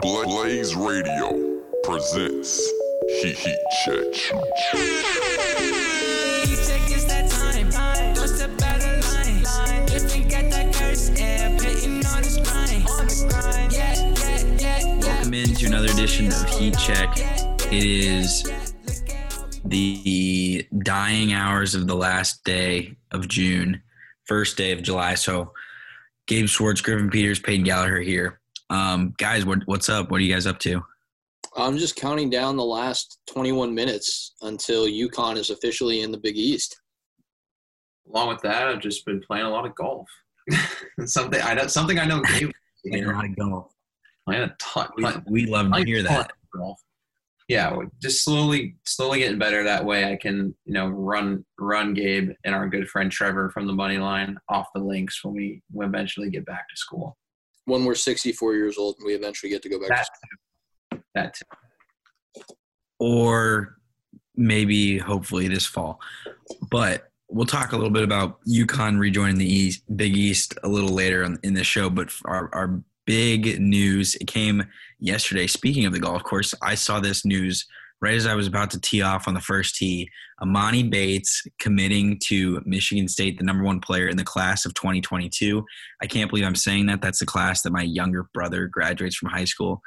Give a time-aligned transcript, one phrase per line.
[0.00, 2.58] Blaze Radio presents
[3.20, 4.12] Heat Heat Check.
[4.12, 4.40] Check
[6.90, 7.30] is that.
[15.02, 17.18] Welcome into another edition of Heat Check.
[17.70, 18.50] It is
[19.66, 23.82] the dying hours of the last day of June,
[24.24, 25.16] first day of July.
[25.16, 25.52] So,
[26.26, 28.38] Gabe Swartz, Griffin Peters, Peyton Gallaher here.
[28.72, 30.10] Um, guys, what, what's up?
[30.10, 30.82] What are you guys up to?
[31.56, 36.38] I'm just counting down the last 21 minutes until UConn is officially in the Big
[36.38, 36.80] East.
[38.08, 40.08] along with that, I've just been playing a lot of golf.
[41.04, 41.66] something I know.
[41.66, 42.22] Something I know.
[42.38, 42.50] Gabe
[42.88, 43.72] Playing a lot of golf.
[44.26, 44.88] playing a ton.
[44.96, 46.32] We, playing- we love to hear that.
[46.56, 46.80] golf.
[47.48, 49.62] Yeah, just slowly, slowly getting better.
[49.62, 53.66] That way, I can, you know, run, run Gabe and our good friend Trevor from
[53.66, 57.18] the money line off the links when we when eventually get back to school.
[57.64, 61.02] When we're 64 years old and we eventually get to go back to That school.
[61.14, 62.44] That too.
[62.98, 63.76] or
[64.34, 66.00] maybe hopefully this fall.
[66.70, 70.90] But we'll talk a little bit about UConn rejoining the East, Big East a little
[70.90, 71.90] later in, in the show.
[71.90, 74.64] But our, our big news it came
[74.98, 75.46] yesterday.
[75.46, 77.66] Speaking of the golf course, I saw this news
[78.02, 80.10] right as I was about to tee off on the first tee.
[80.42, 85.64] Emoni Bates committing to Michigan State, the number one player in the class of 2022.
[86.02, 87.00] I can't believe I'm saying that.
[87.00, 89.80] That's the class that my younger brother graduates from high school.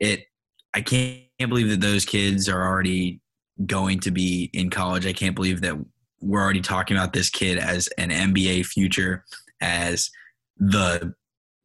[0.00, 0.24] It
[0.74, 3.20] I can't, believe that those kids are already
[3.66, 5.06] going to be in college.
[5.06, 5.76] I can't believe that
[6.20, 9.24] we're already talking about this kid as an NBA future,
[9.60, 10.10] as
[10.56, 11.14] the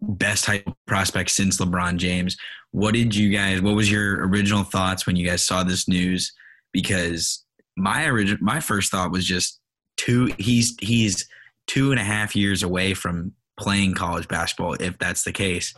[0.02, 2.38] best school prospect since LeBron James.
[2.72, 3.62] What did you guys?
[3.62, 6.32] What was your original thoughts when you guys saw this news?
[6.72, 7.44] Because
[7.76, 9.60] my original, my first thought was just
[9.98, 10.34] two.
[10.38, 11.28] He's he's
[11.68, 14.74] two and a half years away from playing college basketball.
[14.74, 15.74] If that's the case,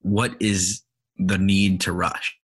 [0.00, 0.82] what is
[1.16, 2.36] the need to rush?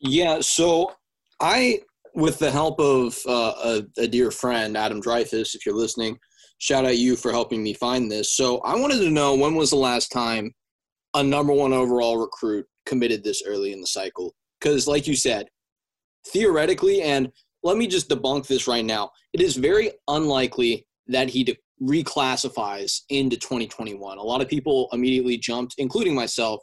[0.00, 0.92] Yeah, so
[1.40, 1.80] I,
[2.14, 6.18] with the help of uh, a, a dear friend, Adam Dreyfus, if you're listening,
[6.58, 8.34] shout out you for helping me find this.
[8.34, 10.52] So I wanted to know when was the last time
[11.14, 14.34] a number one overall recruit committed this early in the cycle?
[14.60, 15.48] Because, like you said,
[16.28, 17.30] theoretically, and
[17.62, 23.00] let me just debunk this right now, it is very unlikely that he de- reclassifies
[23.08, 24.18] into 2021.
[24.18, 26.60] A lot of people immediately jumped, including myself,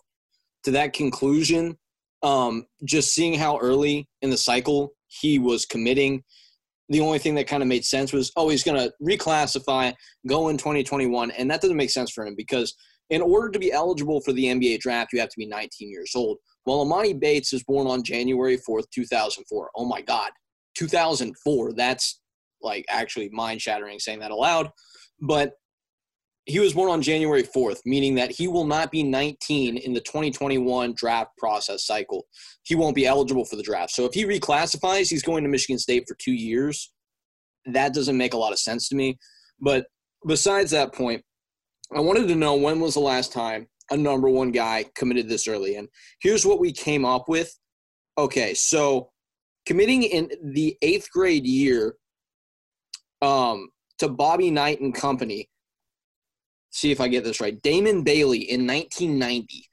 [0.64, 1.78] to that conclusion
[2.24, 6.24] um, just seeing how early in the cycle he was committing,
[6.90, 9.94] the only thing that kind of made sense was, oh, he's going to reclassify,
[10.28, 11.32] go in 2021.
[11.32, 12.76] And that doesn't make sense for him because
[13.10, 16.12] in order to be eligible for the NBA draft, you have to be 19 years
[16.16, 16.38] old.
[16.66, 19.72] Well, Emoni Bates is born on January 4th, 2004.
[19.76, 20.30] Oh my God,
[20.76, 21.74] 2004.
[21.74, 22.22] That's
[22.62, 24.70] like actually mind shattering saying that aloud.
[25.22, 25.54] But
[26.46, 30.00] he was born on January 4th, meaning that he will not be 19 in the
[30.02, 32.26] 2021 draft process cycle.
[32.64, 33.92] He won't be eligible for the draft.
[33.92, 36.92] So if he reclassifies, he's going to Michigan State for two years.
[37.66, 39.18] That doesn't make a lot of sense to me.
[39.60, 39.86] But
[40.26, 41.24] besides that point,
[41.96, 45.48] I wanted to know when was the last time a number one guy committed this
[45.48, 45.76] early.
[45.76, 45.88] And
[46.22, 47.52] here's what we came up with.
[48.18, 49.10] Okay, so
[49.66, 51.96] committing in the eighth grade year
[53.22, 55.50] um, to Bobby Knight and company
[56.72, 57.62] see if I get this right.
[57.62, 59.66] Damon Bailey in 1990,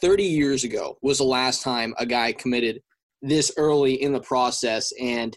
[0.00, 2.80] 30 years ago, was the last time a guy committed
[3.22, 5.36] this early in the process, and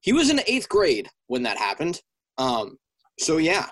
[0.00, 2.00] he was in eighth grade when that happened.
[2.38, 2.78] Um,
[3.18, 3.68] so yeah,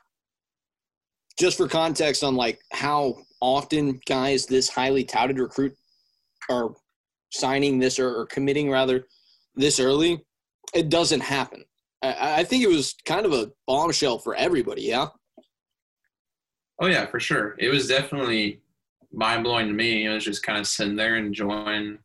[1.38, 5.74] just for context on like how often guys this highly touted recruit
[6.50, 6.70] are
[7.30, 9.06] signing this or, or committing rather
[9.54, 10.24] this early,
[10.72, 11.64] it doesn't happen.
[12.02, 14.82] I, I think it was kind of a bombshell for everybody.
[14.82, 15.08] Yeah.
[16.80, 17.54] Oh yeah, for sure.
[17.58, 18.60] It was definitely
[19.12, 20.08] mind blowing to me.
[20.08, 21.98] I was just kind of sitting there enjoying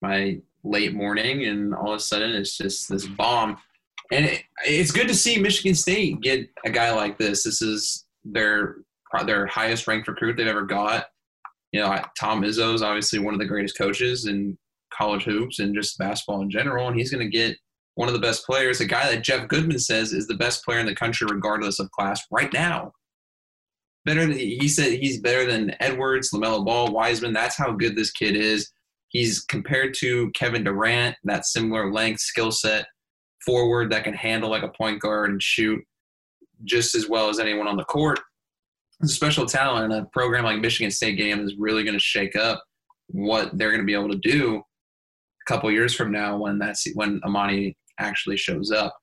[0.00, 3.58] my late morning, and all of a sudden it's just this bomb.
[4.10, 7.42] And it, it's good to see Michigan State get a guy like this.
[7.44, 8.76] This is their
[9.24, 11.06] their highest ranked recruit they've ever got.
[11.72, 14.58] You know, Tom Izzo is obviously one of the greatest coaches in
[14.92, 17.56] college hoops and just basketball in general, and he's going to get
[17.94, 20.80] one of the best players, a guy that Jeff Goodman says is the best player
[20.80, 22.92] in the country, regardless of class, right now
[24.06, 27.34] better than he said he's better than Edwards, LaMelo Ball, Wiseman.
[27.34, 28.70] That's how good this kid is.
[29.08, 32.86] He's compared to Kevin Durant, that similar length, skill set,
[33.44, 35.80] forward that can handle like a point guard and shoot
[36.64, 38.20] just as well as anyone on the court.
[39.02, 42.62] A special talent, a program like Michigan State game is really going to shake up
[43.08, 46.86] what they're going to be able to do a couple years from now when that's
[46.94, 48.94] when Emoni actually shows up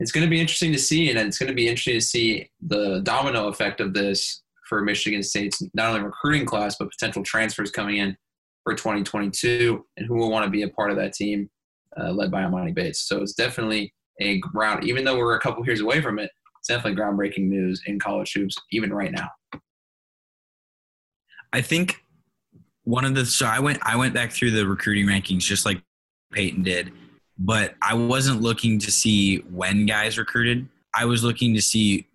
[0.00, 2.48] it's going to be interesting to see, and it's going to be interesting to see
[2.66, 7.70] the domino effect of this for Michigan State's not only recruiting class but potential transfers
[7.70, 8.16] coming in
[8.64, 11.48] for 2022 and who will want to be a part of that team
[11.98, 13.08] uh, led by Emoni Bates.
[13.08, 16.68] So it's definitely a ground, even though we're a couple years away from it, it's
[16.68, 19.28] definitely groundbreaking news in college hoops, even right now.
[21.52, 22.04] I think
[22.84, 25.82] one of the so I went I went back through the recruiting rankings just like
[26.32, 26.92] Peyton did,
[27.38, 30.68] but I wasn't looking to see when guys recruited.
[30.94, 32.06] I was looking to see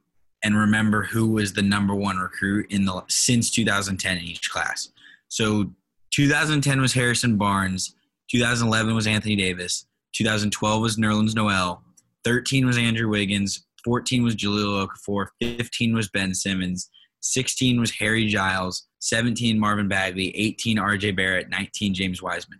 [0.43, 4.89] and remember who was the number one recruit in the since 2010 in each class.
[5.29, 5.71] So
[6.11, 7.95] 2010 was Harrison Barnes,
[8.29, 11.81] 2011 was Anthony Davis, 2012 was Nerlens Noel,
[12.23, 16.89] 13 was Andrew Wiggins, 14 was Jahlil Okafor, 15 was Ben Simmons,
[17.21, 22.59] 16 was Harry Giles, 17 Marvin Bagley, 18 RJ Barrett, 19 James Wiseman.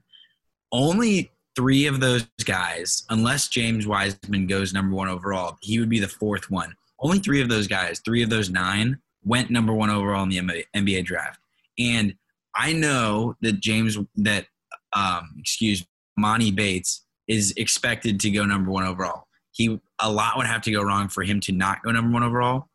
[0.71, 5.99] Only three of those guys, unless James Wiseman goes number one overall, he would be
[5.99, 6.75] the fourth one.
[6.99, 10.65] Only three of those guys, three of those nine, went number one overall in the
[10.75, 11.39] NBA draft.
[11.77, 12.15] And
[12.55, 14.47] I know that James, that,
[14.95, 15.85] um, excuse
[16.17, 19.27] Monty Bates is expected to go number one overall.
[19.51, 22.23] He, a lot would have to go wrong for him to not go number one
[22.23, 22.69] overall.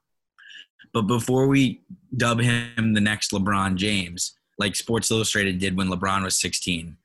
[0.93, 1.83] But before we
[2.17, 6.97] dub him the next LeBron James, like Sports Illustrated did when LeBron was 16,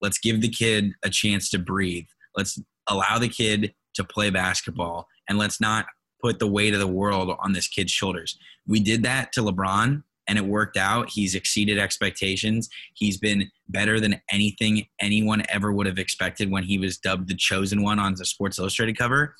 [0.00, 2.06] let's give the kid a chance to breathe.
[2.36, 5.86] Let's allow the kid to play basketball and let's not
[6.22, 8.38] put the weight of the world on this kid's shoulders.
[8.66, 11.10] We did that to LeBron and it worked out.
[11.10, 12.68] He's exceeded expectations.
[12.94, 17.34] He's been better than anything anyone ever would have expected when he was dubbed the
[17.34, 19.36] chosen one on the Sports Illustrated cover.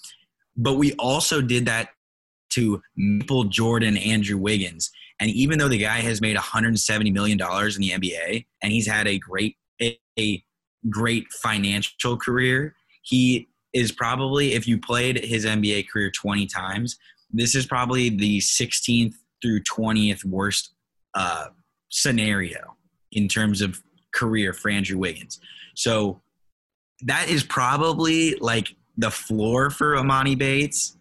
[0.56, 1.90] But we also did that
[2.50, 4.90] to Maple Jordan Andrew Wiggins.
[5.20, 9.06] And even though the guy has made $170 million in the NBA and he's had
[9.06, 10.44] a great a, a
[10.88, 16.96] great financial career, he is probably if you played his NBA career 20 times,
[17.30, 20.74] this is probably the 16th through 20th worst
[21.14, 21.46] uh,
[21.88, 22.76] scenario
[23.12, 25.40] in terms of career for Andrew Wiggins.
[25.74, 26.20] So
[27.02, 30.96] that is probably like the floor for Emoni Bates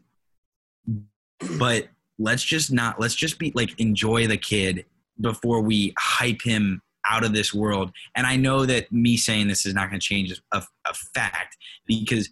[1.57, 1.87] but
[2.19, 4.85] let's just not let's just be like enjoy the kid
[5.19, 7.91] before we hype him out of this world.
[8.15, 11.57] And i know that me saying this is not going to change a, a fact
[11.85, 12.29] because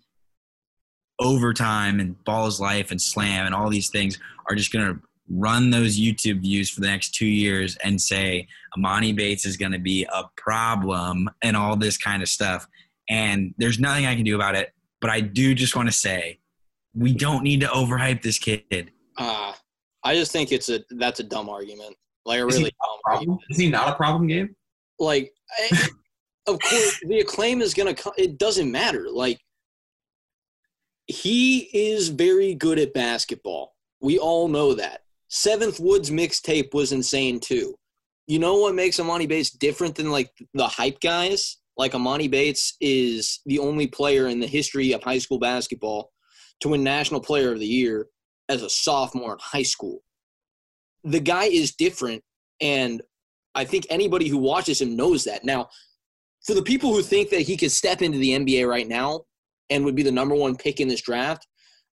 [1.20, 4.18] overtime and balls life and slam and all these things
[4.50, 5.00] are just going to
[5.30, 9.72] run those youtube views for the next two years and say emoni bates is going
[9.72, 12.68] to be a problem and all this kind of stuff.
[13.10, 16.40] And there's nothing i can do about it but i do just want to say
[16.96, 19.54] we don't need to overhype this kid uh,
[20.04, 21.96] I just think it's a that's a dumb argument.
[22.26, 23.40] Like a really dumb problem?
[23.50, 24.56] Is he not a problem game?
[25.00, 25.88] Like, I,
[26.48, 28.14] of course, the acclaim is gonna come.
[28.18, 29.08] It doesn't matter.
[29.12, 29.40] Like,
[31.08, 33.74] he is very good at basketball.
[34.02, 35.02] We all know that.
[35.30, 37.76] Seventh Woods mixtape was insane too.
[38.28, 41.58] You know what makes Emoni Bates different than like the hype guys?
[41.78, 46.12] Like Emoni Bates is the only player in the history of high school basketball
[46.62, 48.08] to win National Player of the Year
[48.50, 50.04] as a sophomore in high school.
[51.04, 52.24] The guy is different,
[52.60, 53.02] and
[53.56, 55.44] I think anybody who watches him knows that.
[55.44, 55.70] Now,
[56.46, 59.22] for the people who think that he could step into the NBA right now
[59.70, 61.48] and would be the number one pick in this draft,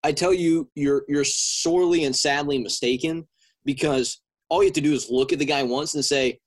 [0.05, 3.27] I tell you, you're you're sorely and sadly mistaken
[3.65, 6.39] because all you have to do is look at the guy once and say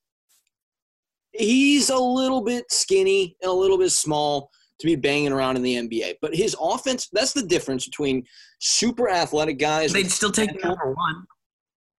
[1.33, 4.49] he's a little bit skinny and a little bit small,
[4.81, 6.15] to be banging around in the NBA.
[6.21, 8.25] But his offense, that's the difference between
[8.59, 9.93] super athletic guys.
[9.93, 11.25] They'd still take number one.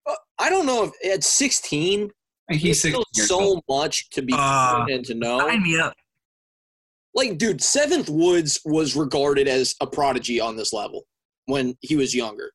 [0.05, 2.11] Uh, I don't know if at 16,
[2.51, 3.63] he's still so old.
[3.69, 5.39] much to be uh, and to know.
[5.39, 5.95] Sign me up.
[7.15, 11.03] Like, dude, Seventh Woods was regarded as a prodigy on this level
[11.45, 12.51] when he was younger.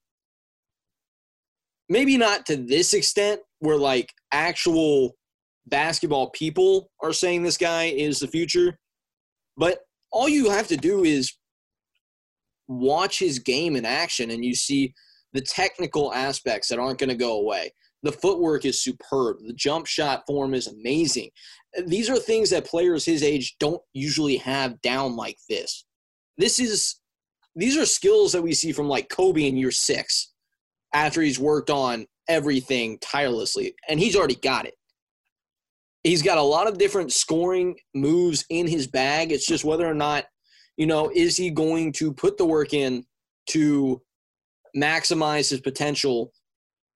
[1.88, 5.16] Maybe not to this extent, where like actual
[5.68, 8.78] basketball people are saying this guy is the future,
[9.56, 11.32] but all you have to do is
[12.68, 14.94] watch his game in action and you see
[15.32, 17.72] the technical aspects that aren't going to go away.
[18.02, 19.38] The footwork is superb.
[19.46, 21.30] The jump shot form is amazing.
[21.86, 25.84] These are things that players his age don't usually have down like this.
[26.36, 27.00] This is
[27.56, 30.32] these are skills that we see from like Kobe in year 6
[30.94, 34.74] after he's worked on everything tirelessly and he's already got it.
[36.04, 39.32] He's got a lot of different scoring moves in his bag.
[39.32, 40.24] It's just whether or not,
[40.76, 43.04] you know, is he going to put the work in
[43.50, 44.00] to
[44.76, 46.32] maximize his potential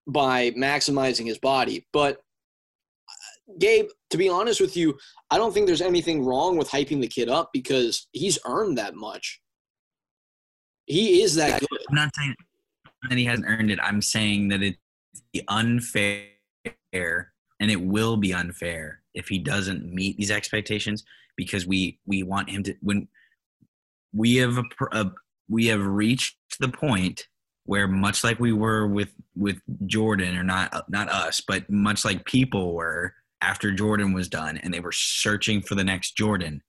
[0.07, 1.85] by maximizing his body.
[1.93, 2.19] But
[3.59, 4.97] Gabe, to be honest with you,
[5.29, 8.95] I don't think there's anything wrong with hyping the kid up because he's earned that
[8.95, 9.41] much.
[10.85, 11.79] He is that good.
[11.89, 12.35] I'm not saying
[13.09, 13.79] that he hasn't earned it.
[13.81, 14.77] I'm saying that it's
[15.33, 16.27] the unfair
[17.59, 21.03] and it will be unfair if he doesn't meet these expectations
[21.35, 23.07] because we we want him to when
[24.13, 25.11] we have a, a
[25.49, 27.27] we have reached the point
[27.65, 32.25] where much like we were with with Jordan or not not us but much like
[32.25, 36.61] people were after Jordan was done and they were searching for the next Jordan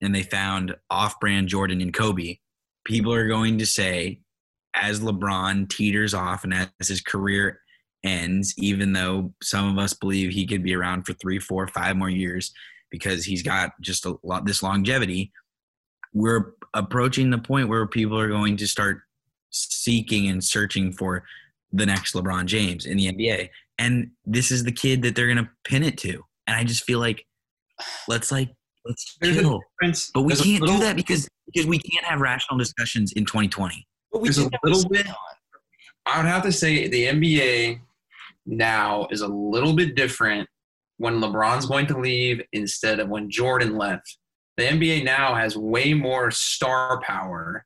[0.00, 2.38] and they found off-brand Jordan and Kobe
[2.84, 4.20] people are going to say
[4.74, 7.60] as LeBron teeters off and as his career
[8.04, 11.96] ends even though some of us believe he could be around for three, four, five
[11.96, 12.52] more years
[12.90, 15.30] because he's got just a lot this longevity
[16.12, 19.02] we're approaching the point where people are going to start
[19.50, 21.24] seeking and searching for
[21.72, 23.48] the next LeBron James in the NBA.
[23.78, 26.24] And this is the kid that they're going to pin it to.
[26.46, 27.24] And I just feel like
[28.08, 28.50] let's like
[28.84, 29.60] let's There's chill.
[30.14, 33.86] But we can't little- do that because because we can't have rational discussions in 2020.
[34.12, 35.14] But we There's a little bit- on.
[36.06, 37.80] I would have to say the NBA
[38.50, 40.48] now is a little bit different
[40.98, 44.18] when LeBron's going to leave instead of when Jordan left.
[44.56, 47.64] The NBA now has way more star power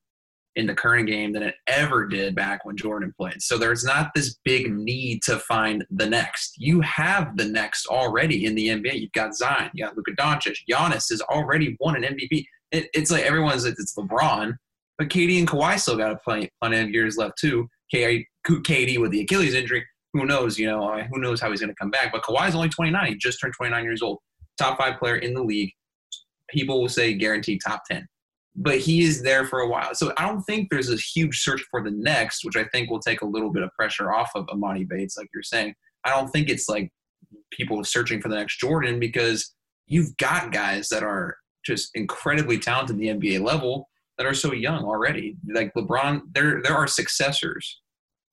[0.56, 3.42] in the current game than it ever did back when Jordan played.
[3.42, 6.54] So there's not this big need to find the next.
[6.58, 9.00] You have the next already in the NBA.
[9.00, 12.44] You've got Zion, you got Luka Doncic, Giannis has already won an MVP.
[12.70, 14.54] It, it's like everyone's like it's LeBron,
[14.96, 17.68] but KD and Kawhi still got a plenty, plenty of years left too.
[17.90, 19.84] K- KD with the Achilles injury,
[20.14, 20.58] who knows?
[20.58, 22.12] You know, who knows how he's going to come back?
[22.12, 23.06] But Kawhi's only 29.
[23.06, 24.18] He just turned 29 years old.
[24.56, 25.72] Top five player in the league.
[26.48, 28.06] People will say guaranteed top 10.
[28.54, 29.94] But he is there for a while.
[29.94, 33.00] So I don't think there's a huge search for the next, which I think will
[33.00, 35.74] take a little bit of pressure off of Emoni Bates, like you're saying.
[36.04, 36.90] I don't think it's like
[37.50, 39.52] people searching for the next Jordan because
[39.88, 44.52] you've got guys that are just incredibly talented at the NBA level that are so
[44.52, 45.36] young already.
[45.52, 47.80] Like LeBron, there there are successors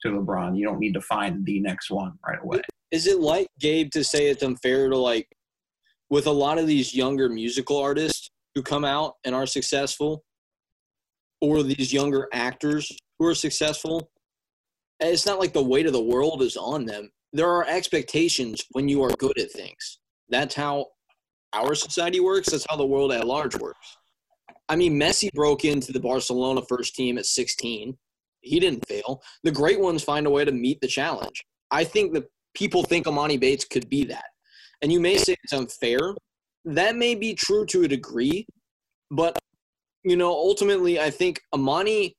[0.04, 0.58] to LeBron.
[0.58, 2.62] You don't need to find the next one right away.
[2.92, 5.28] Is it like Gabe to say it's unfair to like
[6.10, 10.24] with a lot of these younger musical artists who come out and are successful,
[11.40, 14.12] or these younger actors who are successful?
[15.00, 17.10] It's not like the weight of the world is on them.
[17.34, 20.00] There are expectations when you are good at things.
[20.30, 20.88] That's how
[21.54, 22.52] our society works.
[22.52, 23.98] That's how the world at large works.
[24.70, 27.98] I mean, Messi broke into the Barcelona first team at 16.
[28.42, 29.22] He didn't fail.
[29.44, 31.44] The great ones find a way to meet the challenge.
[31.72, 34.26] I think that people think Emoni Bates could be that.
[34.82, 36.16] And you may say it's unfair.
[36.66, 38.46] That may be true to a degree,
[39.10, 39.38] but
[40.04, 42.14] you know, ultimately I think Emoni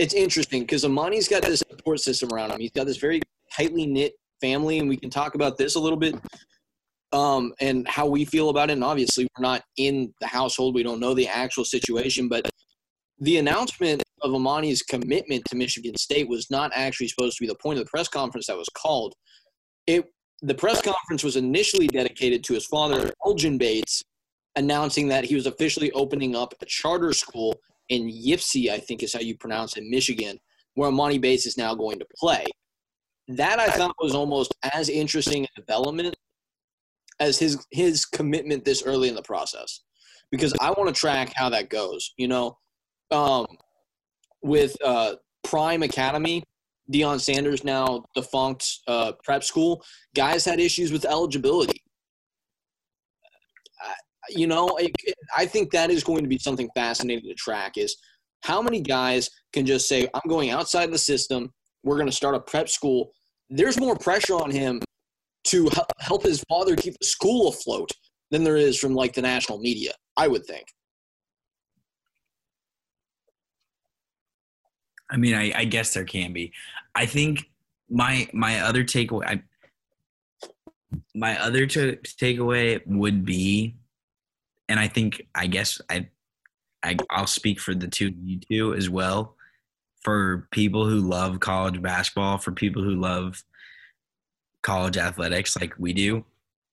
[0.00, 2.60] it's interesting because Emoni's got this support system around him.
[2.60, 3.20] He's got this very
[3.54, 6.14] tightly knit family, and we can talk about this a little bit
[7.12, 8.74] um, and how we feel about it.
[8.74, 12.28] And obviously, we're not in the household; we don't know the actual situation.
[12.28, 12.48] But
[13.20, 17.54] the announcement of Emoni's commitment to Michigan State was not actually supposed to be the
[17.56, 19.14] point of the press conference that was called.
[19.86, 20.04] It
[20.42, 24.02] the press conference was initially dedicated to his father, Elgin Bates,
[24.56, 27.54] announcing that he was officially opening up a charter school
[27.90, 30.38] in Ypsi, I think is how you pronounce it, Michigan,
[30.74, 32.46] where Emoni Bates is now going to play.
[33.28, 36.16] That I thought was almost as interesting a development
[37.20, 39.82] as his his commitment this early in the process,
[40.30, 42.14] because I want to track how that goes.
[42.16, 42.56] You know,
[43.10, 43.46] um,
[44.42, 45.14] with uh,
[45.44, 46.42] Prime Academy,
[46.92, 49.82] Deion Sanders now defunct uh, prep school.
[50.14, 51.82] Guys had issues with eligibility.
[54.28, 54.78] You know,
[55.36, 57.76] I think that is going to be something fascinating to track.
[57.76, 57.96] Is
[58.42, 61.50] how many guys can just say, "I'm going outside the system.
[61.82, 63.12] We're going to start a prep school."
[63.48, 64.80] There's more pressure on him
[65.44, 67.90] to help his father keep the school afloat
[68.30, 69.92] than there is from like the national media.
[70.16, 70.66] I would think.
[75.10, 76.52] I mean, I, I guess there can be.
[76.94, 77.50] I think
[77.88, 79.42] my my other takeaway, I,
[81.14, 83.74] my other to, takeaway would be,
[84.68, 86.08] and I think I guess I,
[86.82, 89.36] I I'll speak for the two you two as well.
[90.02, 93.42] For people who love college basketball, for people who love
[94.62, 96.24] college athletics like we do,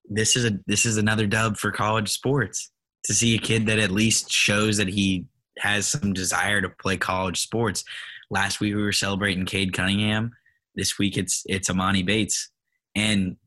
[0.09, 2.71] this is a this is another dub for college sports.
[3.05, 5.25] To see a kid that at least shows that he
[5.59, 7.83] has some desire to play college sports.
[8.29, 10.31] Last week we were celebrating Cade Cunningham.
[10.75, 12.49] This week it's it's Emoni Bates,
[12.95, 13.37] and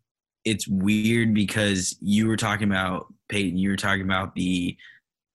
[0.45, 3.59] it's weird because you were talking about Peyton.
[3.59, 4.77] You were talking about the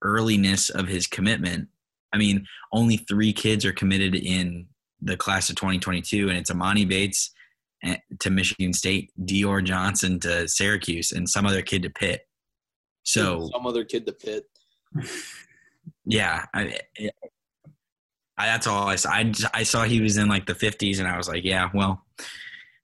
[0.04, 1.70] earliness of his commitment.
[2.12, 4.68] I mean, only three kids are committed in
[5.02, 7.32] the class of 2022, and it's Emoni Bates
[7.84, 12.28] eh, to Michigan State, Dior Johnson to Syracuse, and some other kid to Pitt.
[13.04, 14.46] So some other kid to pit.
[16.06, 16.80] yeah, I,
[18.38, 19.12] I, that's all I saw.
[19.12, 21.70] I, just- I saw he was in like the 50s, and I was like, yeah,
[21.74, 22.04] well,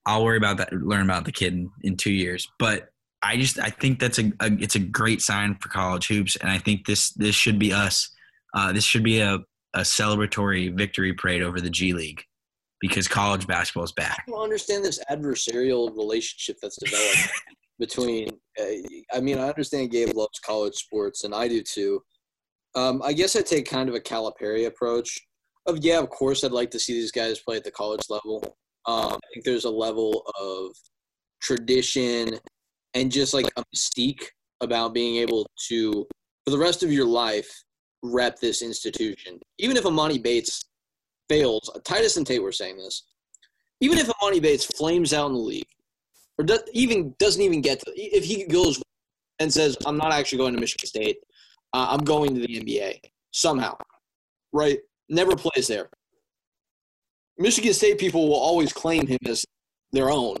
[0.06, 0.72] I'll worry about that.
[0.72, 2.48] Learn about the kid in, in two years.
[2.58, 2.88] But
[3.22, 6.50] I just I think that's a, a it's a great sign for college hoops, and
[6.50, 8.10] I think this this should be us.
[8.54, 9.38] Uh, this should be a
[9.74, 12.22] a celebratory victory parade over the G League
[12.80, 14.24] because college basketball is back.
[14.26, 17.30] I don't understand this adversarial relationship that's developed
[17.78, 18.28] between.
[18.60, 18.64] Uh,
[19.14, 22.02] I mean, I understand Gabe loves college sports, and I do too.
[22.74, 25.20] Um, I guess I take kind of a Calipari approach.
[25.66, 28.56] Of yeah, of course, I'd like to see these guys play at the college level.
[28.86, 30.74] Um, I think there's a level of
[31.40, 32.38] tradition
[32.94, 34.24] and just like a mystique
[34.60, 36.06] about being able to,
[36.44, 37.48] for the rest of your life,
[38.02, 39.38] rep this institution.
[39.58, 40.64] Even if Emoni Bates
[41.28, 43.04] fails, Titus and Tate were saying this.
[43.80, 45.66] Even if Emoni Bates flames out in the league,
[46.38, 48.80] or does, even doesn't even get to, if he goes
[49.38, 51.18] and says, "I'm not actually going to Michigan State,
[51.72, 53.00] uh, I'm going to the NBA
[53.32, 53.76] somehow,"
[54.52, 54.78] right?
[55.08, 55.90] Never plays there.
[57.38, 59.44] Michigan State people will always claim him as
[59.92, 60.36] their own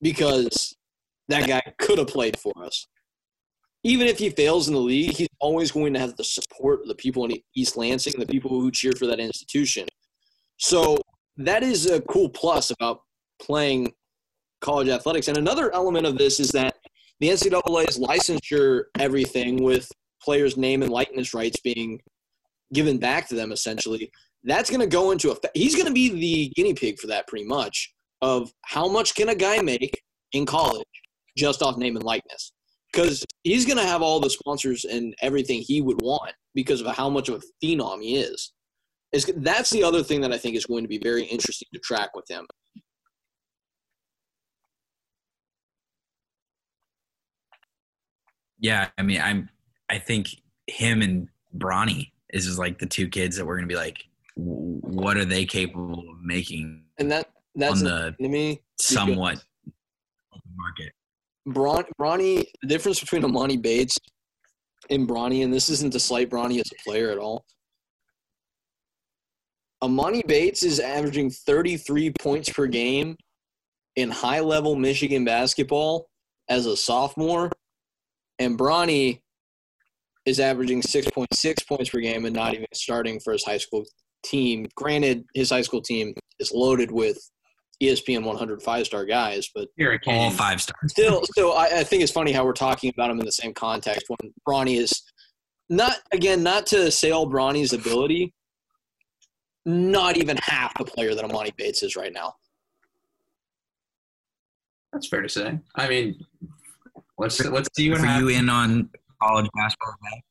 [0.00, 0.74] because
[1.28, 2.86] that guy could have played for us.
[3.82, 6.88] Even if he fails in the league, he's always going to have the support of
[6.88, 9.86] the people in East Lansing, the people who cheer for that institution.
[10.58, 10.98] So
[11.38, 13.00] that is a cool plus about
[13.40, 13.92] playing
[14.60, 15.28] college athletics.
[15.28, 16.76] And another element of this is that
[17.20, 19.90] the NCAA's licensure everything with
[20.22, 22.00] players' name and likeness rights being
[22.72, 24.10] given back to them essentially.
[24.44, 25.56] That's going to go into effect.
[25.56, 29.28] He's going to be the guinea pig for that pretty much of how much can
[29.28, 30.86] a guy make in college
[31.36, 32.52] just off name and likeness
[32.92, 36.94] because he's going to have all the sponsors and everything he would want because of
[36.94, 38.52] how much of a phenom he is.
[39.12, 41.80] Is that's the other thing that I think is going to be very interesting to
[41.80, 42.46] track with him.
[48.60, 49.48] Yeah, I mean, I'm.
[49.88, 50.28] I think
[50.68, 54.04] him and Bronny is just like the two kids that we're gonna be like,
[54.36, 59.42] what are they capable of making And that that's on the me somewhat
[60.56, 60.92] market?
[61.46, 63.98] Bron, Bronny, the difference between Emoni Bates
[64.90, 67.44] and Bronny, and this isn't to slight Bronny as a player at all.
[69.82, 73.16] Emoni Bates is averaging 33 points per game
[73.96, 76.08] in high level Michigan basketball
[76.48, 77.50] as a sophomore,
[78.38, 79.20] and Bronny
[80.26, 83.84] is averaging 6.6 points per game and not even starting for his high school
[84.22, 84.66] team.
[84.76, 87.18] Granted, his high school team is loaded with
[87.82, 89.68] ESPN 100 five star guys, but
[90.14, 90.90] All five stars.
[90.90, 93.54] still, so I, I think it's funny how we're talking about him in the same
[93.54, 94.92] context when Bronny is
[95.70, 98.34] not again not to say all Bronny's ability,
[99.64, 102.34] not even half the player that Emoni Bates is right now.
[104.92, 105.58] That's fair to say.
[105.76, 106.20] I mean,
[107.16, 108.90] let's let's see what Are you in on
[109.22, 109.94] college basketball?
[110.02, 110.22] Zach?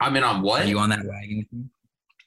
[0.00, 0.62] I'm in on what?
[0.62, 1.70] Are you on that wagon?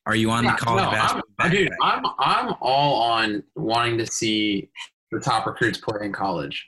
[0.06, 1.24] Are you on Yeah, the college no, basketball?
[1.40, 1.78] I'm, dude, wagon?
[1.82, 4.70] I'm I'm all on wanting to see
[5.12, 6.68] the top recruits play in college,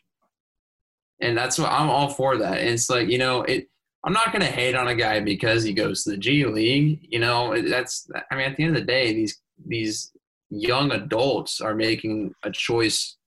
[1.22, 2.38] and that's what I'm all for.
[2.38, 3.68] That and it's like you know it.
[4.06, 7.08] I'm not gonna hate on a guy because he goes to the G League.
[7.10, 8.08] You know that's.
[8.32, 10.12] I mean, at the end of the day, these these
[10.50, 13.18] young adults are making a choice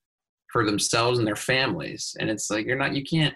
[0.51, 2.95] for themselves and their families, and it's like you're not.
[2.95, 3.35] You can't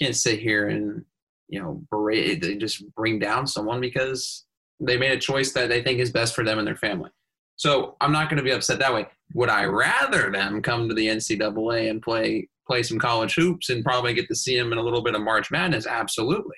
[0.00, 1.04] can't sit here and
[1.50, 2.40] you know berate.
[2.40, 4.46] They just bring down someone because
[4.80, 7.10] they made a choice that they think is best for them and their family.
[7.56, 9.06] So I'm not going to be upset that way.
[9.34, 13.84] Would I rather them come to the NCAA and play play some college hoops and
[13.84, 15.86] probably get to see them in a little bit of March Madness?
[15.86, 16.56] Absolutely.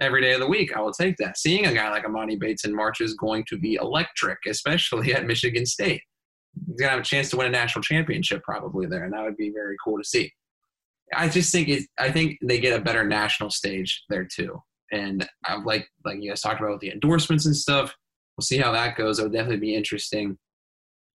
[0.00, 1.36] Every day of the week, I will take that.
[1.36, 5.26] Seeing a guy like Emoni Bates in March is going to be electric, especially at
[5.26, 6.00] Michigan State.
[6.66, 9.22] He's going to have a chance to win a national championship probably there, and that
[9.22, 10.32] would be very cool to see.
[11.14, 11.84] I just think it.
[11.98, 14.60] I think they get a better national stage there too
[14.92, 17.94] and I like like you guys talked about with the endorsements and stuff.
[18.36, 19.18] We'll see how that goes.
[19.18, 20.38] It would definitely be interesting.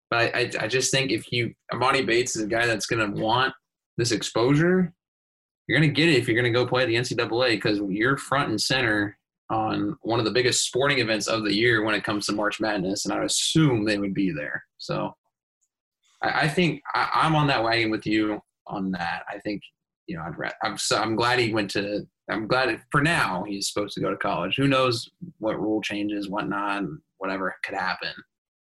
[0.09, 3.13] But I, I, I just think if you Emoni Bates is a guy that's going
[3.13, 3.53] to want
[3.97, 4.93] this exposure,
[5.67, 8.17] you're going to get it if you're going to go play the NCAA because you're
[8.17, 9.17] front and center
[9.49, 12.59] on one of the biggest sporting events of the year when it comes to March
[12.59, 14.63] Madness, and I assume they would be there.
[14.77, 15.13] So
[16.21, 19.23] I, I think I, I'm on that wagon with you on that.
[19.29, 19.61] I think
[20.07, 23.01] you know I'd ra- I'm so I'm glad he went to I'm glad it, for
[23.01, 24.55] now he's supposed to go to college.
[24.55, 26.83] Who knows what rule changes, whatnot,
[27.19, 28.13] whatever could happen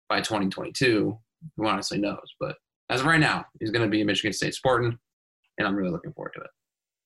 [0.08, 1.18] by 2022.
[1.56, 2.34] Who honestly knows?
[2.40, 2.56] But
[2.88, 4.98] as of right now, he's going to be a Michigan State Spartan,
[5.58, 6.50] and I'm really looking forward to it.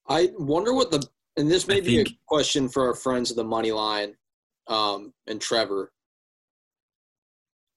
[0.09, 3.37] I wonder what the and this may I be a question for our friends of
[3.37, 4.15] the money line
[4.69, 5.93] um, and Trevor.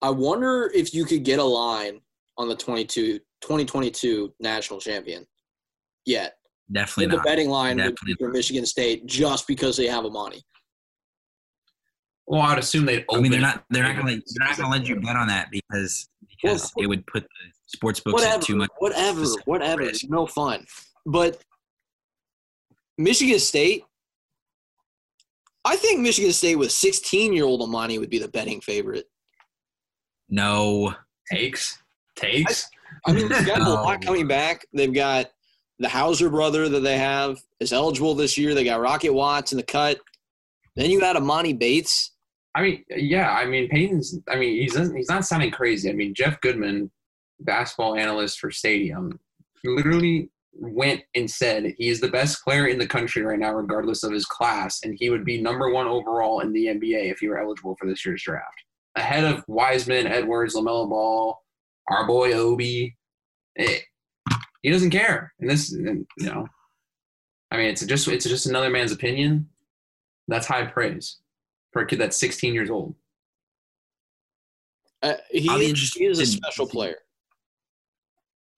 [0.01, 1.99] I wonder if you could get a line
[2.37, 5.25] on the 22, 2022 national champion
[6.05, 6.38] yet.
[6.71, 7.25] Definitely the not.
[7.25, 10.41] betting line Definitely for Michigan State just because they have Emoni.
[12.27, 13.05] Well, I'd assume they'd.
[13.11, 13.63] I mean, they're not.
[13.71, 14.23] They're not going to.
[14.37, 17.23] They're not going to let you bet on that because because Well, it would put
[17.23, 18.69] the sports books whatever, have too much.
[18.77, 19.81] whatever, specific whatever.
[19.81, 20.05] risk.
[20.09, 20.63] No fun.
[21.07, 21.41] But
[22.99, 23.83] Michigan State,
[25.65, 29.05] I think Michigan State with 16 year old Emoni would be the betting favorite.
[30.29, 30.93] No,
[31.31, 31.79] Takes.
[32.15, 32.69] Takes.
[33.07, 34.65] I mean, they've got a lot coming back.
[34.73, 35.27] They've got
[35.79, 38.53] the Hauser brother that they have is eligible this year.
[38.53, 39.99] They got Rocket Watts in the cut.
[40.75, 42.11] Then you got Emoni Bates.
[42.55, 43.31] I mean, yeah.
[43.31, 44.17] I mean, Peyton's.
[44.27, 45.89] I mean, he's he's not sounding crazy.
[45.89, 46.91] I mean, Jeff Goodman,
[47.39, 49.19] basketball analyst for Stadium,
[49.63, 54.03] literally went and said he is the best player in the country right now, regardless
[54.03, 57.29] of his class, and he would be number one overall in the NBA if he
[57.29, 58.63] were eligible for this year's draft,
[58.95, 61.39] ahead of Wiseman, Edwards, Lamelo Ball,
[61.89, 62.95] our boy Obi.
[63.57, 63.79] Eh,
[64.61, 66.47] he doesn't care, and this, and, you know,
[67.51, 69.49] I mean, it's just it's just another man's opinion.
[70.27, 71.17] That's high praise
[71.71, 72.95] for a kid that's 16 years old.
[75.01, 76.97] Uh, he, is, he is a special player.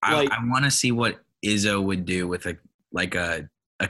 [0.02, 2.58] I, Like- I want to see what Izzo would do with a
[2.92, 3.48] like a
[3.80, 3.90] a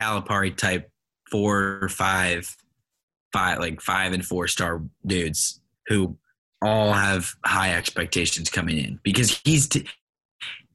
[0.00, 0.90] Calipari type
[1.30, 2.54] four or five,
[3.32, 6.16] five like five and four star dudes who
[6.62, 9.86] all have high expectations coming in because he's t-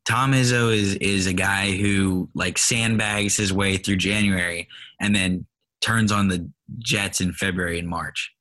[0.06, 4.68] Tom Izzo is is a guy who like sandbags his way through January
[5.00, 5.46] and then
[5.82, 8.32] turns on the Jets in February and March.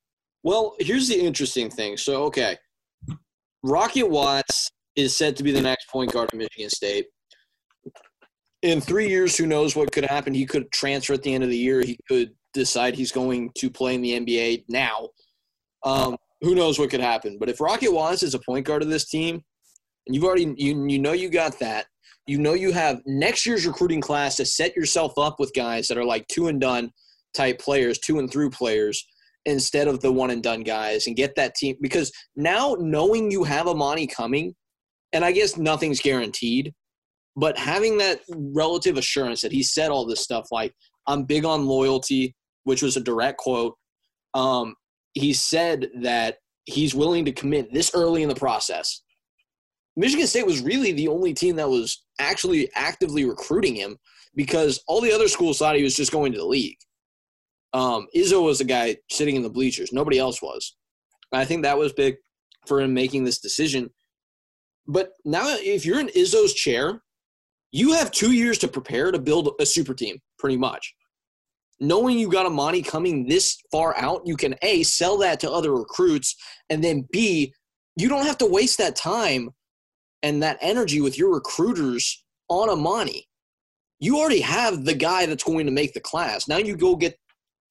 [0.43, 1.95] Well, here's the interesting thing.
[1.95, 2.57] So, okay,
[3.63, 7.05] Rocket Watts is said to be the next point guard at Michigan State.
[8.61, 10.33] In three years, who knows what could happen?
[10.33, 11.81] He could transfer at the end of the year.
[11.81, 15.09] He could decide he's going to play in the NBA now.
[15.83, 17.37] Um, who knows what could happen?
[17.39, 19.41] But if Rocket Watts is a point guard of this team,
[20.07, 21.85] you've already you you know you got that,
[22.27, 25.97] you know you have next year's recruiting class to set yourself up with guys that
[25.97, 26.91] are like two and done
[27.33, 29.05] type players, two and through players
[29.45, 33.43] instead of the one and done guys and get that team because now knowing you
[33.43, 34.55] have Emoni coming,
[35.11, 36.73] and I guess nothing's guaranteed,
[37.35, 40.73] but having that relative assurance that he said all this stuff like
[41.07, 43.75] I'm big on loyalty, which was a direct quote.
[44.33, 44.75] Um,
[45.13, 49.01] he said that he's willing to commit this early in the process.
[49.95, 53.97] Michigan State was really the only team that was actually actively recruiting him
[54.35, 56.77] because all the other schools thought he was just going to the league.
[57.73, 59.93] Um, Izzo was the guy sitting in the bleachers.
[59.93, 60.75] Nobody else was.
[61.31, 62.15] I think that was big
[62.67, 63.89] for him making this decision.
[64.87, 67.01] But now, if you're in Izzo's chair,
[67.71, 70.93] you have two years to prepare to build a super team, pretty much.
[71.79, 75.73] Knowing you got Emoni coming this far out, you can A, sell that to other
[75.73, 76.35] recruits,
[76.69, 77.53] and then B,
[77.95, 79.49] you don't have to waste that time
[80.23, 83.23] and that energy with your recruiters on Emoni.
[83.99, 86.47] You already have the guy that's going to make the class.
[86.47, 87.17] Now you go get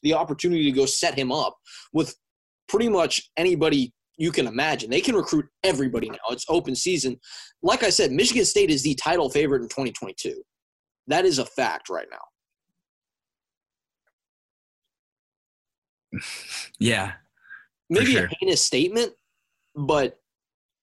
[0.02, 1.56] the opportunity to go set him up
[1.92, 2.14] with
[2.68, 4.90] pretty much anybody you can imagine.
[4.90, 6.18] They can recruit everybody now.
[6.30, 7.18] It's open season.
[7.62, 10.42] Like I said, Michigan State is the title favorite in 2022.
[11.08, 12.18] That is a fact right now.
[16.78, 17.12] Yeah,
[17.92, 18.24] Maybe sure.
[18.24, 19.12] a heinous statement,
[19.74, 20.18] but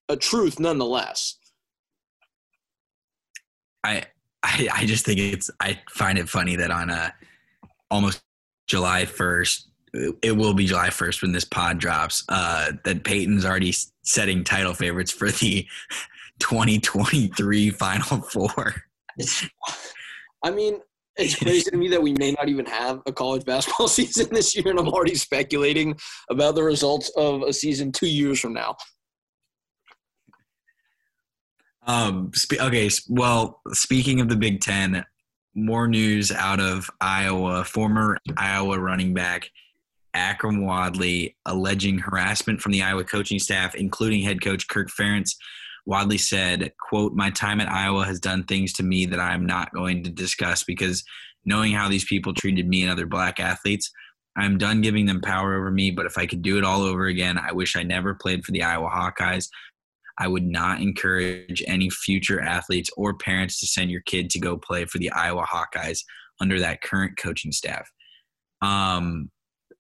[0.10, 1.38] a truth nonetheless.
[3.84, 4.04] I,
[4.44, 7.12] I I just think it's I find it funny that on uh
[7.92, 8.22] almost
[8.68, 9.70] July first,
[10.22, 12.24] it will be July first when this pod drops.
[12.30, 15.68] Uh, that Peyton's already setting title favorites for the
[16.40, 18.76] 2023 Final Four.
[20.44, 20.80] I mean,
[21.18, 24.56] it's crazy to me that we may not even have a college basketball season this
[24.56, 25.98] year, and I'm already speculating
[26.30, 28.78] about the results of a season two years from now.
[31.90, 32.32] Um.
[32.36, 32.88] Spe- okay.
[33.08, 35.04] Well, speaking of the Big Ten,
[35.56, 37.64] more news out of Iowa.
[37.64, 39.50] Former Iowa running back
[40.16, 45.32] Akrum Wadley alleging harassment from the Iowa coaching staff, including head coach Kirk Ferentz.
[45.88, 49.74] Wadley said, "quote My time at Iowa has done things to me that I'm not
[49.74, 51.04] going to discuss because
[51.44, 53.92] knowing how these people treated me and other black athletes."
[54.38, 57.08] I'm done giving them power over me, but if I could do it all over
[57.08, 59.50] again, I wish I never played for the Iowa Hawkeyes.
[60.20, 64.58] I would not encourage any future athletes or parents to send your kid to go
[64.58, 66.04] play for the Iowa Hawkeyes
[66.42, 67.90] under that current coaching staff.
[68.62, 69.32] Um,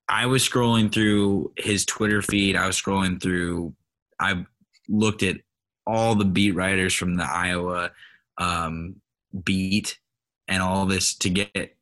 [0.07, 2.55] I was scrolling through his Twitter feed.
[2.55, 3.73] I was scrolling through.
[4.19, 4.45] I
[4.87, 5.37] looked at
[5.85, 7.91] all the beat writers from the Iowa
[8.37, 8.95] um,
[9.43, 9.99] beat
[10.47, 11.75] and all this to get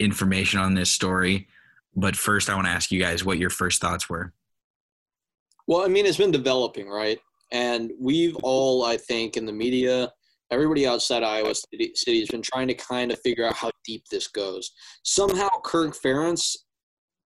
[0.00, 1.48] information on this story.
[1.94, 4.32] But first, I want to ask you guys what your first thoughts were.
[5.66, 7.20] Well, I mean, it's been developing, right?
[7.52, 10.10] And we've all, I think, in the media,
[10.50, 14.04] everybody outside Iowa City, City has been trying to kind of figure out how deep
[14.10, 14.70] this goes.
[15.02, 16.56] Somehow, Kirk Ferentz,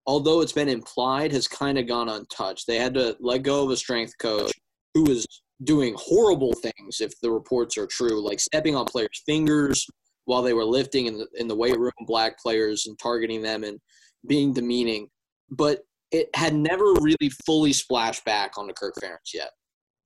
[0.07, 2.67] although it's been implied, has kind of gone untouched.
[2.67, 4.53] They had to let go of a strength coach
[4.95, 5.27] who was
[5.65, 9.87] doing horrible things if the reports are true, like stepping on players' fingers
[10.25, 13.65] while they were lifting in the in the weight room, black players and targeting them
[13.65, 13.79] and
[14.27, 15.09] being demeaning.
[15.51, 15.81] But
[16.11, 19.51] it had never really fully splashed back onto Kirk Ferentz yet,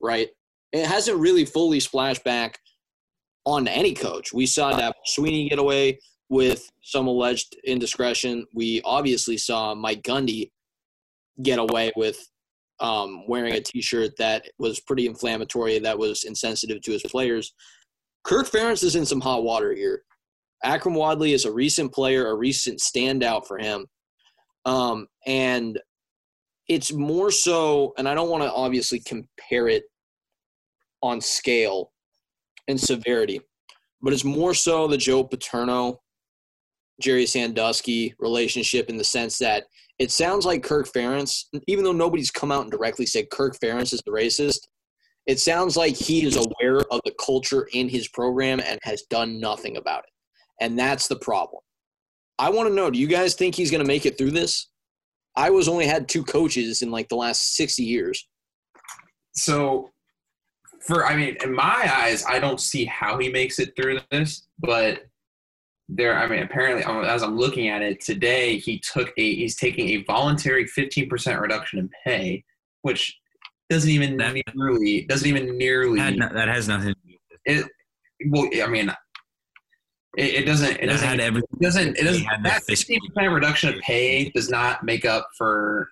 [0.00, 0.28] right?
[0.72, 2.58] It hasn't really fully splashed back
[3.44, 4.32] on any coach.
[4.32, 8.44] We saw that Swinney get away with some alleged indiscretion.
[8.52, 10.50] We obviously saw Mike Gundy
[11.42, 12.18] get away with
[12.80, 17.54] um, wearing a T-shirt that was pretty inflammatory, that was insensitive to his players.
[18.24, 20.02] Kirk Ferentz is in some hot water here.
[20.64, 23.86] Akrum Wadley is a recent player, a recent standout for him,
[24.64, 25.78] um, and
[26.68, 27.92] it's more so.
[27.98, 29.84] And I don't want to obviously compare it
[31.02, 31.92] on scale
[32.68, 33.40] and severity,
[34.02, 36.00] but it's more so the Joe Paterno,
[37.00, 39.64] Jerry Sandusky relationship in the sense that
[39.98, 43.92] it sounds like Kirk Ferentz, even though nobody's come out and directly said Kirk Ferentz
[43.92, 44.60] is the racist,
[45.26, 49.40] it sounds like he is aware of the culture in his program and has done
[49.40, 50.10] nothing about it.
[50.60, 51.60] And that's the problem.
[52.38, 54.68] I want to know do you guys think he's going to make it through this?
[55.36, 58.26] I was only had two coaches in like the last 60 years.
[59.34, 59.90] So,
[60.80, 64.46] for I mean, in my eyes, I don't see how he makes it through this,
[64.58, 65.02] but
[65.88, 69.54] there i mean apparently um, as i'm looking at it today he took a he's
[69.56, 72.42] taking a voluntary 15% reduction in pay
[72.82, 73.16] which
[73.70, 76.88] doesn't even That- nearly doesn't even nearly That, that has nothing.
[76.88, 77.66] to do with it.
[77.66, 77.70] it
[78.30, 78.90] well i mean
[80.16, 83.80] it, it doesn't it doesn't it doesn't it doesn't the that fiscal- 15% reduction of
[83.80, 85.90] pay does not make up for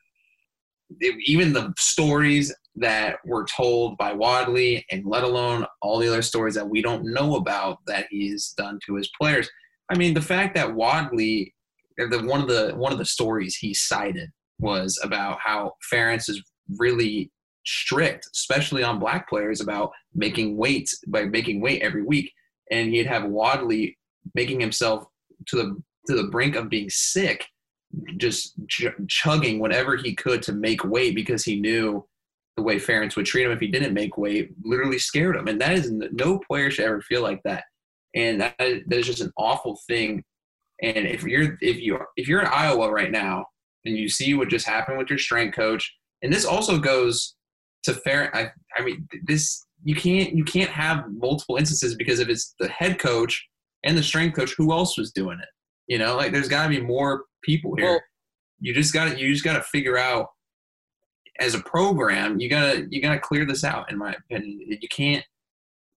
[1.00, 6.22] it- even the stories that were told by Wadley and let alone all the other
[6.22, 9.48] stories that we don't know about that he's done to his players.
[9.90, 11.54] I mean, the fact that Wadley
[11.96, 16.42] the one of the one of the stories he cited was about how Ferentz is
[16.78, 17.30] really
[17.66, 22.32] strict, especially on black players about making weights by making weight every week.
[22.70, 23.96] And he'd have Wadley
[24.34, 25.06] making himself
[25.46, 27.46] to the to the brink of being sick,
[28.16, 32.06] just ch- chugging whatever he could to make weight because he knew
[32.56, 35.48] the way Ferentz would treat him if he didn't make weight literally scared him.
[35.48, 37.64] And that is no player should ever feel like that.
[38.14, 40.22] And that is, that is just an awful thing.
[40.82, 43.46] And if you're if you if you're in Iowa right now
[43.84, 47.34] and you see what just happened with your strength coach, and this also goes
[47.84, 48.34] to fair.
[48.37, 52.68] I, I mean, this you can't you can't have multiple instances because if it's the
[52.68, 53.46] head coach
[53.84, 55.48] and the strength coach, who else was doing it?
[55.86, 57.90] You know, like there's got to be more people here.
[57.90, 58.00] Well-
[58.60, 60.28] you just got to you just got to figure out
[61.40, 62.38] as a program.
[62.40, 63.90] You gotta you gotta clear this out.
[63.90, 65.24] In my opinion, you can't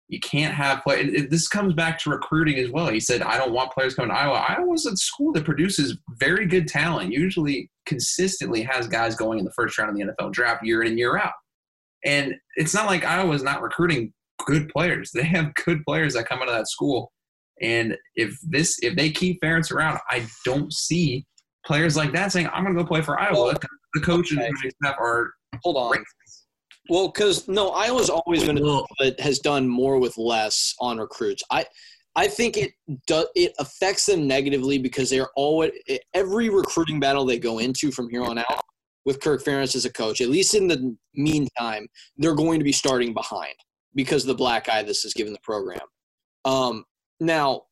[0.07, 1.01] you can't have play.
[1.01, 2.87] it- it- This comes back to recruiting as well.
[2.89, 6.45] He said, "I don't want players coming to Iowa." Iowa's a school that produces very
[6.45, 7.11] good talent.
[7.11, 10.89] Usually, consistently has guys going in the first round of the NFL draft year in
[10.89, 11.33] and year out.
[12.05, 14.13] And it's not like Iowa's not recruiting
[14.45, 15.11] good players.
[15.11, 17.11] They have good players that come out of that school.
[17.61, 21.25] And if this, if they keep Ferentz around, I don't see
[21.65, 23.55] players like that saying, "I'm going to go play for Iowa."
[23.93, 24.49] The coach and okay.
[24.49, 25.31] coaching staff are
[25.63, 25.93] Hold on.
[25.93, 26.45] racist.
[26.89, 31.43] Well, because no, Iowa's always been that has done more with less on recruits.
[31.49, 31.65] I
[32.15, 32.71] I think it
[33.07, 35.71] does it affects them negatively because they're always
[36.13, 38.61] every recruiting battle they go into from here on out
[39.05, 40.21] with Kirk Ferentz as a coach.
[40.21, 41.87] At least in the meantime,
[42.17, 43.53] they're going to be starting behind
[43.95, 45.79] because of the black eye this has given the program.
[46.43, 46.85] Um,
[47.19, 47.63] now,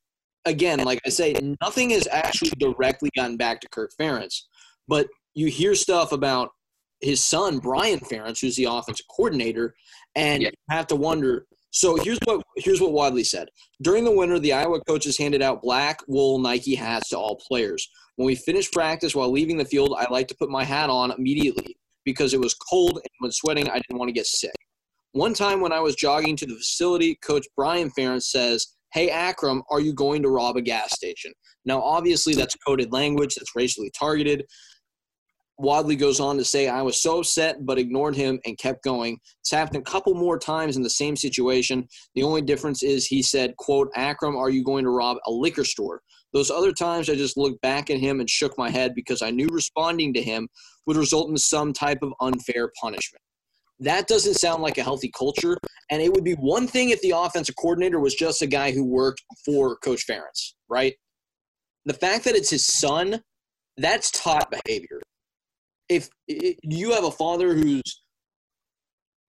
[0.46, 4.44] again, like I say, nothing has actually directly gotten back to Kirk Ferentz,
[4.88, 6.52] but you hear stuff about
[7.02, 9.76] his son Brian Ferentz, who's the offensive coordinator,
[10.16, 10.50] and Yeah.
[10.50, 11.48] you have to wonder.
[11.72, 13.50] So here's what here's what Wadley said.
[13.82, 17.90] During the winter, the Iowa coaches handed out black wool Nike hats to all players.
[18.16, 21.12] When we finished practice while leaving the field, I like to put my hat on
[21.12, 21.76] immediately
[22.06, 24.54] because it was cold and when sweating, I didn't want to get sick.
[25.14, 29.64] One time when I was jogging to the facility, Coach Brian Ferentz says, Hey Akrum,
[29.72, 31.34] are you going to rob a gas station?
[31.66, 34.46] Now, obviously, that's coded language that's racially targeted.
[35.58, 39.18] Wadley goes on to say, I was so upset but ignored him and kept going.
[39.42, 41.88] It's happened a couple more times in the same situation.
[42.14, 45.66] The only difference is he said, quote, Akrum, are you going to rob a liquor
[45.66, 46.02] store?
[46.32, 49.32] Those other times I just looked back at him and shook my head because I
[49.32, 50.48] knew responding to him
[50.86, 53.22] would result in some type of unfair punishment.
[53.80, 55.58] That doesn't sound like a healthy culture.
[55.94, 58.84] And it would be one thing if the offensive coordinator was just a guy who
[58.84, 60.96] worked for Coach Ferentz, right?
[61.86, 63.22] The fact that it's his son,
[63.78, 65.00] that's taught behavior.
[65.90, 67.84] If, you have a father who's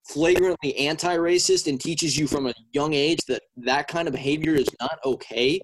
[0.09, 4.67] flagrantly anti-racist and teaches you from a young age that that kind of behavior is
[4.81, 5.61] not okay,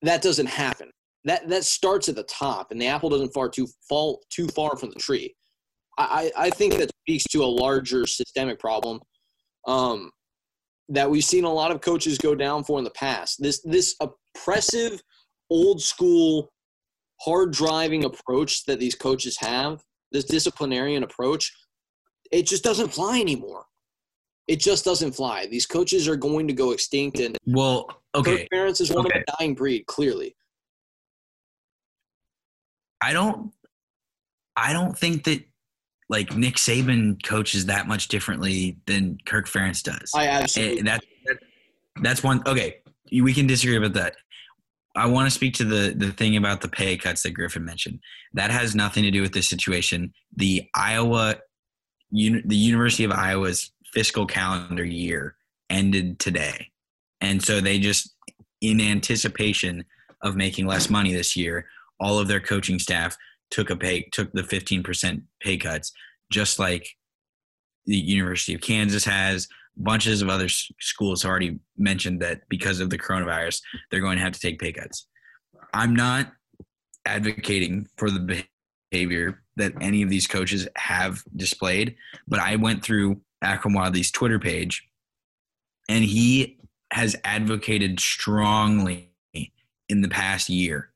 [0.00, 0.90] that doesn't happen.
[1.24, 4.74] That that starts at the top, and the apple doesn't far too fall too far
[4.78, 5.34] from the tree.
[5.98, 9.00] I I think that speaks to a larger systemic problem
[9.68, 10.10] um,
[10.88, 13.40] that we've seen a lot of coaches go down for in the past.
[13.40, 15.00] This this oppressive,
[15.50, 16.50] old school,
[17.20, 21.52] hard driving approach that these coaches have, this disciplinarian approach,
[22.32, 23.64] it just doesn't fly anymore.
[24.48, 25.46] It just doesn't fly.
[25.46, 28.48] These coaches are going to go extinct, and Well, okay.
[28.52, 29.18] Ferentz is one Okay.
[29.18, 29.86] of a dying breed.
[29.86, 30.34] Clearly,
[33.02, 33.52] I don't
[34.56, 35.44] I don't think that
[36.08, 40.10] like Nick Saban coaches that much differently than Kirk Ferentz does.
[40.14, 40.82] I Eh, absolutely.
[40.82, 41.38] that, that
[42.02, 42.76] that's one okay
[43.12, 44.16] we can disagree about that
[44.96, 47.98] i want to speak to the the thing about the pay cuts that griffin mentioned
[48.34, 51.36] that has nothing to do with this situation the iowa
[52.10, 55.36] the university of iowa's fiscal calendar year
[55.70, 56.70] ended today
[57.20, 58.14] and so they just
[58.60, 59.84] in anticipation
[60.22, 61.66] of making less money this year
[62.00, 63.16] all of their coaching staff
[63.50, 65.92] took a pay took the 15% pay cuts
[66.30, 66.88] just like
[67.86, 72.90] the university of kansas has bunches of other schools have already mentioned that because of
[72.90, 75.06] the coronavirus, they're going to have to take pay cuts.
[75.72, 76.32] I'm not
[77.06, 78.44] advocating for the
[78.90, 84.38] behavior that any of these coaches have displayed, but I went through Akrum Wadley's Twitter
[84.38, 84.86] page,
[85.88, 86.58] and he
[86.92, 89.12] has advocated strongly
[89.88, 90.90] in the past year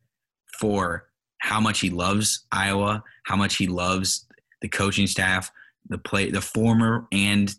[0.59, 1.09] for
[1.43, 4.27] how much he loves Iowa, how much he loves
[4.61, 5.51] the coaching staff,
[5.89, 7.53] the play, the former and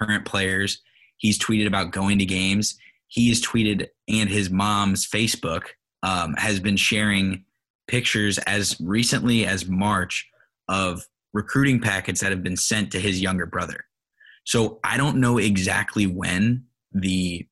[0.00, 0.80] current players.
[1.16, 2.78] He's tweeted about going to games.
[3.08, 5.62] He has tweeted, and his mom's Facebook
[6.04, 7.44] um, has been sharing
[7.88, 10.28] pictures as recently as March
[10.68, 13.86] of recruiting packets that have been sent to his younger brother.
[14.44, 17.44] So I don't know exactly when the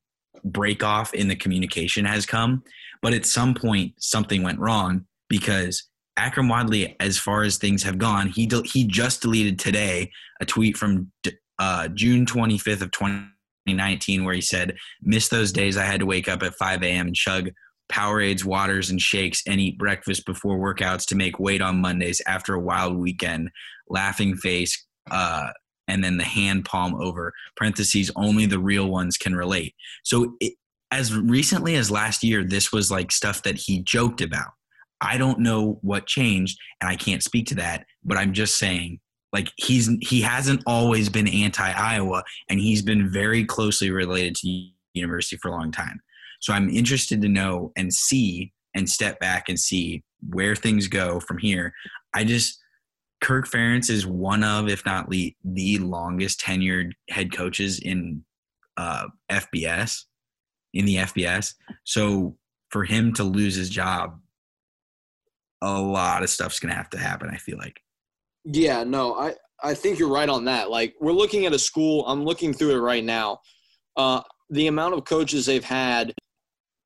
[0.43, 2.63] break off in the communication has come,
[3.01, 7.97] but at some point something went wrong because Akrum Wadley, as far as things have
[7.97, 11.11] gone, he he just deleted today a tweet from
[11.57, 16.27] uh, June 25th of 2019 where he said, "Miss those days I had to wake
[16.27, 17.07] up at 5 a.m.
[17.07, 17.49] and chug
[17.91, 22.53] Powerades, waters, and shakes and eat breakfast before workouts to make weight on Mondays after
[22.53, 23.49] a wild weekend."
[23.89, 25.49] Laughing face, uh,
[25.91, 28.09] and then the hand palm over parentheses.
[28.15, 29.75] Only the real ones can relate.
[30.03, 30.53] So it,
[30.89, 34.51] as recently as last year, this was like stuff that he joked about.
[35.01, 37.85] I don't know what changed, and I can't speak to that.
[38.05, 38.99] But I'm just saying,
[39.33, 45.37] like he's he hasn't always been anti-Iowa, and he's been very closely related to university
[45.41, 45.99] for a long time.
[46.39, 51.19] So I'm interested to know and see and step back and see where things go
[51.19, 51.73] from here.
[52.13, 52.60] I just
[53.21, 58.23] Kirk Ferentz is one of, if not le- the longest tenured head coaches in
[58.77, 60.05] uh, FBS,
[60.73, 61.53] in the FBS.
[61.83, 62.35] So
[62.69, 64.19] for him to lose his job,
[65.61, 67.29] a lot of stuff's gonna have to happen.
[67.31, 67.79] I feel like.
[68.43, 70.71] Yeah, no, I I think you're right on that.
[70.71, 72.03] Like we're looking at a school.
[72.07, 73.39] I'm looking through it right now.
[73.95, 76.13] Uh, the amount of coaches they've had.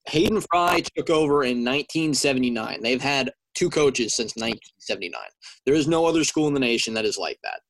[0.07, 2.81] Hayden Fry took over in 1979.
[2.83, 5.19] They've had two coaches since 1979.
[5.65, 7.61] There is no other school in the nation that is like that.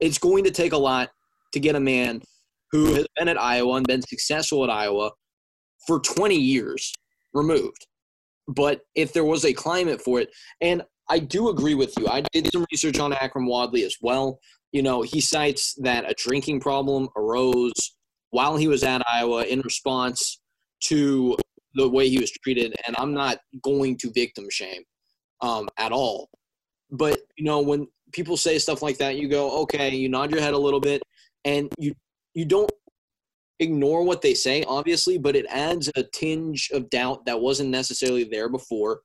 [0.00, 1.10] It's going to take a lot
[1.52, 2.22] to get a man
[2.70, 5.10] who has been at Iowa and been successful at Iowa
[5.86, 6.92] for 20 years
[7.34, 7.86] removed.
[8.48, 12.08] But if there was a climate for it, and I do agree with you.
[12.08, 14.38] I did some research on Akrum Wadley as well.
[14.72, 17.72] You know, he cites that a drinking problem arose
[18.30, 20.40] while he was at Iowa in response
[20.84, 21.36] to
[21.74, 22.74] the way he was treated.
[22.86, 24.82] And I'm not going to victim shame
[25.42, 26.30] um, at all.
[26.90, 30.40] But, you know, when people say stuff like that, you go, okay, you nod your
[30.40, 31.02] head a little bit
[31.44, 31.94] and you,
[32.34, 32.70] you don't
[33.60, 38.24] ignore what they say, obviously, but it adds a tinge of doubt that wasn't necessarily
[38.24, 39.00] there before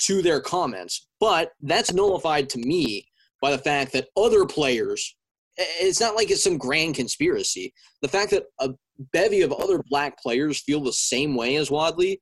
[0.00, 1.08] to their comments.
[1.20, 3.06] But that's nullified to me
[3.40, 5.16] by the fact that other players,
[5.56, 7.72] it's not like it's some grand conspiracy.
[8.02, 8.70] The fact that a
[9.12, 12.20] bevy of other black players feel the same way as Wadley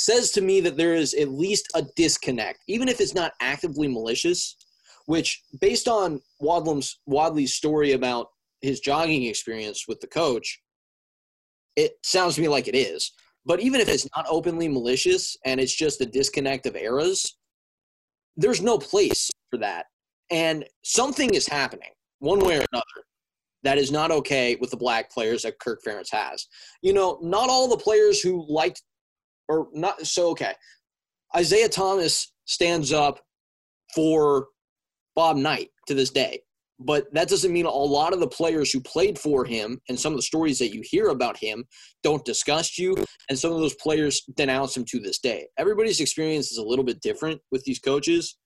[0.00, 3.88] says to me that there is at least a disconnect, even if it's not actively
[3.88, 4.56] malicious,
[5.06, 8.28] which based on Wadlam's, Wadley's story about
[8.60, 10.60] his jogging experience with the coach,
[11.76, 13.12] it sounds to me like it is.
[13.46, 17.36] But even if it's not openly malicious and it's just a disconnect of eras,
[18.36, 19.86] there's no place for that.
[20.30, 22.84] And something is happening one way or another
[23.62, 26.46] that is not okay with the black players that Kirk Ferentz has.
[26.82, 28.82] You know, not all the players who liked
[29.50, 30.52] or not so okay.
[31.36, 33.20] Isiah Thomas stands up
[33.94, 34.46] for
[35.16, 36.40] Bob Knight to this day.
[36.82, 40.14] But that doesn't mean a lot of the players who played for him and some
[40.14, 41.64] of the stories that you hear about him
[42.02, 42.96] don't disgust you.
[43.28, 45.46] And some of those players denounce him to this day.
[45.58, 48.38] Everybody's experience is a little bit different with these coaches.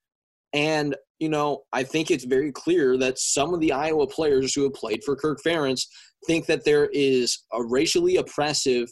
[0.52, 4.64] And, you know, I think it's very clear that some of the Iowa players who
[4.64, 5.82] have played for Kirk Ferentz
[6.26, 8.88] think that there is a racially oppressive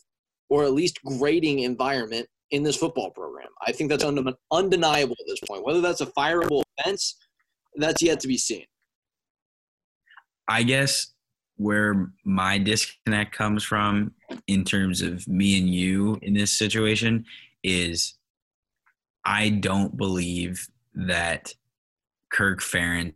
[0.52, 3.48] or at least grading environment in this football program.
[3.66, 5.64] I think that's undeniable at this point.
[5.64, 7.16] Whether that's a fireable offense,
[7.76, 8.66] that's yet to be seen.
[10.46, 11.06] I guess
[11.56, 14.12] where my disconnect comes from
[14.46, 17.24] in terms of me and you in this situation
[17.62, 18.18] is
[19.24, 21.54] I don't believe that
[22.30, 23.14] Kirk Ferentz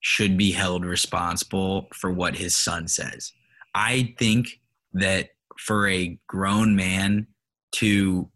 [0.00, 3.32] should be held responsible for what his son says.
[3.76, 4.58] I think
[4.94, 5.28] that
[5.58, 7.26] for a grown man
[7.72, 8.28] to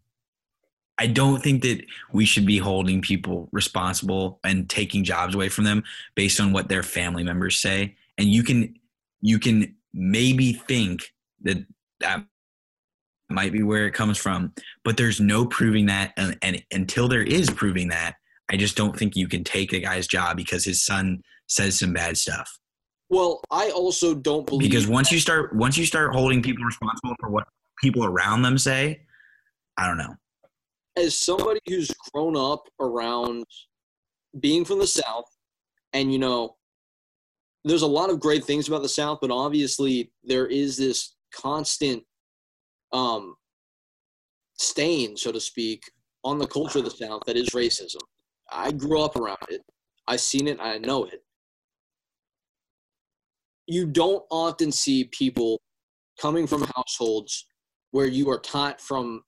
[0.99, 5.63] I don't think that we should be holding people responsible and taking jobs away from
[5.63, 5.83] them
[6.15, 7.95] based on what their family members say.
[8.17, 8.73] And you can
[9.21, 11.13] you can maybe think
[11.43, 11.63] that
[11.99, 12.25] that
[13.29, 14.53] might be where it comes from,
[14.83, 16.13] but there's no proving that.
[16.17, 18.15] And, and until there is proving that,
[18.49, 21.93] I just don't think you can take a guy's job because his son says some
[21.93, 22.57] bad stuff.
[23.09, 27.15] Well, I also don't believe Because once you start once you start holding people responsible
[27.19, 27.47] for what
[27.81, 29.01] people around them say,
[29.77, 30.15] I don't know.
[30.97, 33.45] as somebody who's grown up around
[34.39, 35.25] being from the South,
[35.93, 36.55] and you know,
[37.63, 42.03] there's a lot of great things about the South, but obviously there is this constant
[42.93, 43.35] um,
[44.57, 45.83] stain, so to speak,
[46.23, 48.01] on the culture of the South that is racism.
[48.51, 49.61] I grew up around it.
[50.07, 50.57] I've seen it.
[50.59, 51.21] I know it.
[53.67, 55.61] You don't often see people
[56.19, 57.45] coming from households
[57.91, 59.21] where you are taught from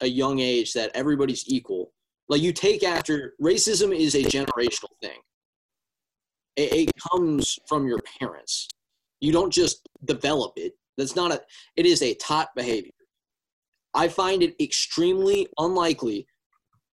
[0.00, 1.92] a young age that everybody's equal.
[2.28, 5.18] Like you take after racism is a generational thing.
[6.56, 8.68] It, it comes from your parents.
[9.20, 10.72] You don't just develop it.
[10.96, 11.40] That's not a.
[11.76, 12.90] It is a taught behavior.
[13.94, 16.26] I find it extremely unlikely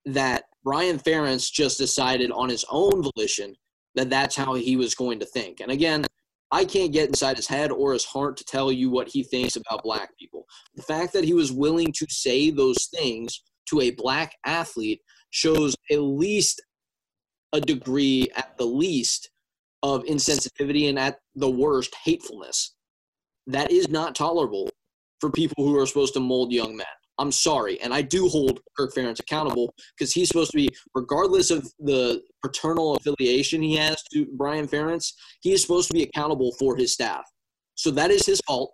[0.06, 3.56] that Brian Ferentz just decided on his own volition
[3.96, 5.60] that that's how he was going to think.
[5.62, 6.06] And again,
[6.52, 9.56] I can't get inside his head or his heart to tell you what he thinks
[9.56, 10.46] about black people.
[10.76, 15.76] The fact that he was willing to say those things to a black athlete shows
[15.92, 16.62] at least
[17.54, 19.30] a degree, at the least,
[19.84, 22.76] of insensitivity and at the worst, hatefulness.
[23.48, 24.70] That is not tolerable
[25.20, 26.86] for people who are supposed to mold young men.
[27.20, 27.80] I'm sorry.
[27.82, 32.22] And I do hold Kirk Ferentz accountable because he's supposed to be, regardless of the
[32.44, 36.94] paternal affiliation he has to Brian Ferentz, he is supposed to be accountable for his
[36.94, 37.24] staff.
[37.76, 38.74] So that is his fault.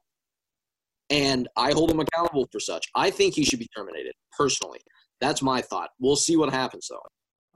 [1.09, 2.87] And I hold him accountable for such.
[2.95, 4.79] I think he should be terminated, personally.
[5.21, 5.89] That's my thought.
[5.99, 7.01] We'll see what happens, though.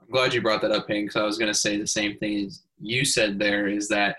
[0.00, 2.16] I'm glad you brought that up, Hank, because I was going to say the same
[2.18, 4.16] thing as you said there is that,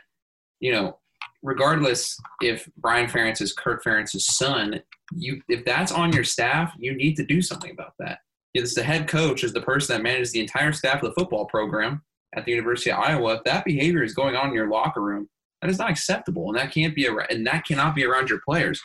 [0.59, 0.99] you know,
[1.43, 4.81] regardless if Brian Ferentz is Kirk Ferentz's son,
[5.13, 8.19] you if that's on your staff, you need to do something about that.
[8.53, 11.45] Because the head coach is the person that manages the entire staff of the football
[11.45, 12.01] program
[12.35, 13.35] at the University of Iowa.
[13.35, 15.29] If that behavior is going on in your locker room,
[15.61, 18.81] that is not acceptable, and that can't be and that cannot be around your players.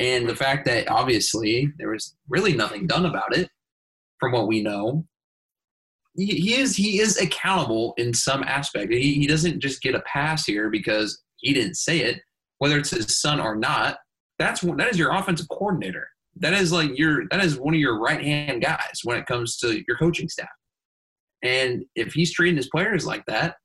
[0.00, 3.48] And the fact that obviously there was really nothing done about it,
[4.18, 5.06] from what we know,
[6.16, 8.92] he, he is he is accountable in some aspect.
[8.92, 12.20] He, he doesn't just get a pass here because he didn't say it,
[12.58, 13.98] whether it's his son or not.
[14.38, 16.08] That's that is your offensive coordinator.
[16.36, 19.56] That is like your that is one of your right hand guys when it comes
[19.58, 20.48] to your coaching staff.
[21.42, 23.56] And if he's treating his players like that,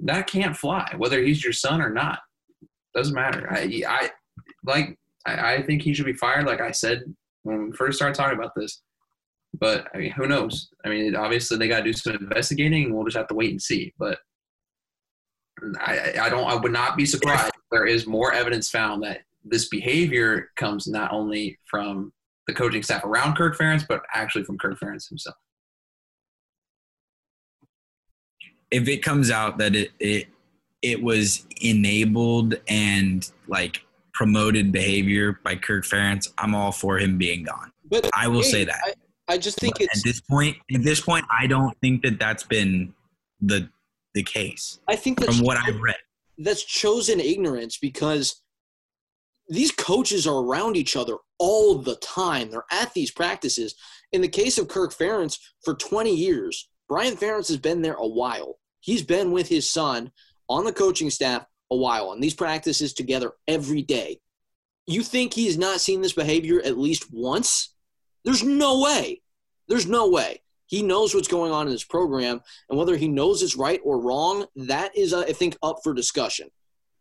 [0.00, 0.92] that can't fly.
[0.96, 2.18] Whether he's your son or not,
[2.94, 3.46] doesn't matter.
[3.50, 4.10] I I
[4.64, 6.46] like I, I think he should be fired.
[6.46, 7.02] Like I said
[7.42, 8.82] when we first started talking about this.
[9.58, 10.70] But I mean, who knows?
[10.84, 12.94] I mean, obviously they got to do some investigating.
[12.94, 13.92] We'll just have to wait and see.
[13.98, 14.18] But
[15.80, 16.48] I, I don't.
[16.48, 20.86] I would not be surprised if there is more evidence found that this behavior comes
[20.86, 22.12] not only from
[22.46, 25.36] the coaching staff around Kirk Ferentz, but actually from Kirk Ferentz himself.
[28.72, 30.26] if it comes out that it it
[30.80, 33.84] it was enabled and like
[34.14, 37.70] promoted behavior by Kirk Ferentz, I'm all for him being gone.
[37.88, 38.80] But I will hey, say that.
[39.28, 42.18] I, I just think it's at this point, at this point, I don't think that
[42.18, 42.92] that's been
[43.40, 43.68] the
[44.14, 45.96] the case I think that's from what I've read.
[46.38, 48.42] that's chosen ignorance because
[49.48, 52.50] these coaches are around each other all the time.
[52.50, 53.74] They're at these practices.
[54.12, 58.06] In the case of Kirk Ferentz, for 20 years, Brian Ferentz has been there a
[58.06, 58.58] while.
[58.80, 60.12] He's been with his son
[60.48, 64.20] on the coaching staff a while, and these practices together every day.
[64.86, 67.74] You think he's not seen this behavior at least once?
[68.24, 69.22] There's no way.
[69.68, 70.42] There's no way.
[70.72, 74.00] He knows what's going on in this program, and whether he knows it's right or
[74.00, 76.48] wrong, that is, uh, I think, up for discussion.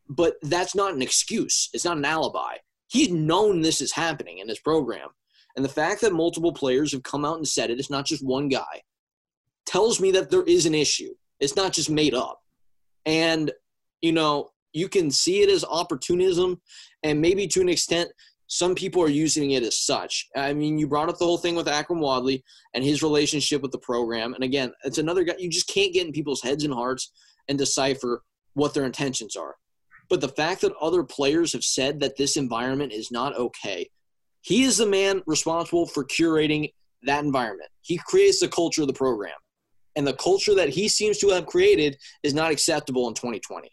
[0.09, 1.69] But that's not an excuse.
[1.71, 2.57] It's not an alibi.
[2.89, 5.07] He's known this is happening in this program.
[5.55, 8.25] And the fact that multiple players have come out and said it, it's not just
[8.25, 8.81] one guy,
[9.65, 11.13] tells me that there is an issue.
[11.39, 12.41] It's not just made up.
[13.05, 13.53] And,
[14.01, 16.59] you know, you can see it as opportunism,
[17.03, 18.09] and maybe to an extent,
[18.53, 20.27] some people are using it as such.
[20.35, 22.43] I mean, you brought up the whole thing with Akrum Wadley
[22.73, 24.33] and his relationship with the program.
[24.33, 27.13] And again, it's another guy, you just can't get in people's heads and hearts
[27.47, 28.23] and decipher
[28.53, 29.55] what their intentions are.
[30.09, 33.89] But the fact that other players have said that this environment is not okay,
[34.41, 36.73] he is the man responsible for curating
[37.03, 37.69] that environment.
[37.79, 39.31] He creates the culture of the program.
[39.95, 43.71] And the culture that he seems to have created is not acceptable in 2020.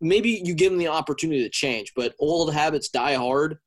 [0.00, 3.58] Maybe you give them the opportunity to change, but old habits die hard.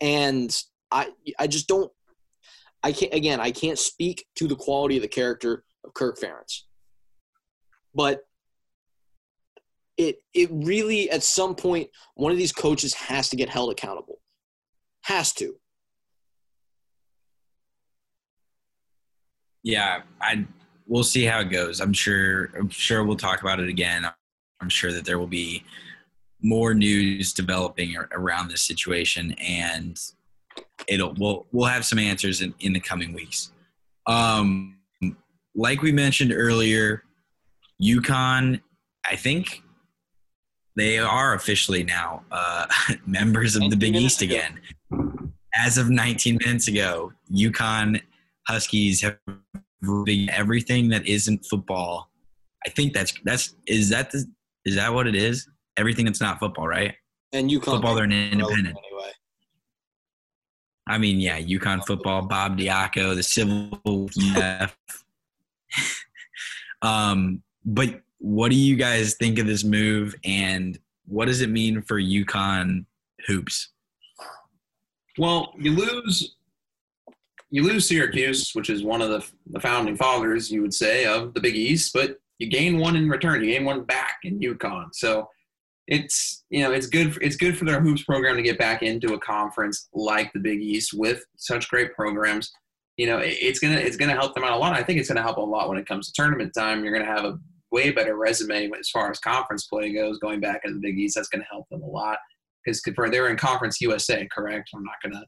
[0.00, 0.54] And
[0.90, 1.08] I
[1.38, 1.90] I just don't
[2.82, 6.62] I can't again, I can't speak to the quality of the character of Kirk Ferentz.
[7.94, 8.22] But
[9.96, 14.20] it it really at some point one of these coaches has to get held accountable.
[15.02, 15.56] Has to.
[19.62, 20.46] Yeah, I
[20.86, 21.80] we'll see how it goes.
[21.80, 24.06] I'm sure I'm sure we'll talk about it again.
[24.60, 25.64] I'm sure that there will be
[26.42, 30.00] more news developing around this situation and
[30.88, 33.52] it'll we'll we'll have some answers in, in the coming weeks.
[34.06, 34.76] Um
[35.54, 37.02] like we mentioned earlier,
[37.82, 38.60] UConn,
[39.04, 39.62] I think
[40.76, 42.66] they are officially now uh,
[43.06, 44.36] members of the Big East ago.
[44.36, 44.60] again.
[45.54, 48.00] As of 19 minutes ago, UConn
[48.46, 49.18] Huskies have
[50.30, 52.10] everything that isn't football.
[52.66, 54.24] I think that's that's is that the,
[54.64, 55.48] is that what it is?
[55.76, 56.94] Everything that's not football, right?
[57.32, 58.76] And you Football, they're an independent.
[58.76, 59.12] anyway.
[60.86, 64.76] I mean, yeah, UConn football, Bob Diaco, the Civil UF.
[66.82, 71.82] um, but what do you guys think of this move, and what does it mean
[71.82, 72.84] for UConn
[73.26, 73.68] hoops?
[75.16, 76.34] Well, you lose
[77.50, 81.34] you lose Syracuse, which is one of the, the founding fathers, you would say, of
[81.34, 83.44] the Big East, but you gain one in return.
[83.44, 84.88] You gain one back in UConn.
[84.94, 85.28] So
[85.86, 88.82] it's you know it's good for, it's good for their hoops program to get back
[88.82, 92.50] into a conference like the Big East with such great programs.
[92.96, 94.72] You know it, it's gonna it's gonna help them out a lot.
[94.72, 96.82] I think it's gonna help a lot when it comes to tournament time.
[96.82, 97.38] You're gonna have a
[97.70, 100.18] way better resume as far as conference play goes.
[100.18, 102.18] Going back into the Big East, that's gonna help them a lot
[102.64, 104.70] because they're in Conference USA, correct?
[104.74, 105.24] I'm not gonna.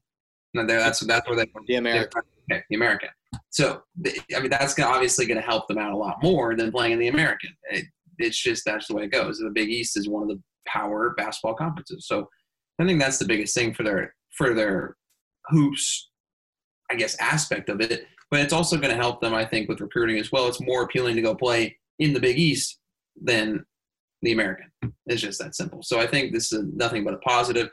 [0.55, 2.23] No, that's that's where they The American.
[2.51, 3.09] Okay, the American.
[3.51, 3.83] So,
[4.35, 6.93] I mean, that's gonna, obviously going to help them out a lot more than playing
[6.93, 7.51] in the American.
[7.71, 7.87] It,
[8.19, 9.39] it's just that's the way it goes.
[9.39, 12.07] The Big East is one of the power basketball conferences.
[12.07, 12.29] So,
[12.79, 14.97] I think that's the biggest thing for their for their
[15.47, 16.11] hoops,
[16.91, 18.07] I guess, aspect of it.
[18.31, 20.49] But it's also going to help them, I think, with recruiting as well.
[20.49, 22.79] It's more appealing to go play in the Big East
[23.21, 23.65] than
[24.23, 24.71] the American.
[25.07, 25.83] It's just that simple.
[25.83, 27.69] So I think this is nothing but a positive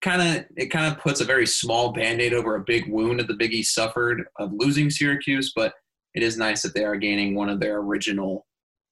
[0.00, 3.26] kind of it kind of puts a very small band-aid over a big wound that
[3.28, 5.74] the Big East suffered of losing Syracuse, but
[6.14, 8.46] it is nice that they are gaining one of their original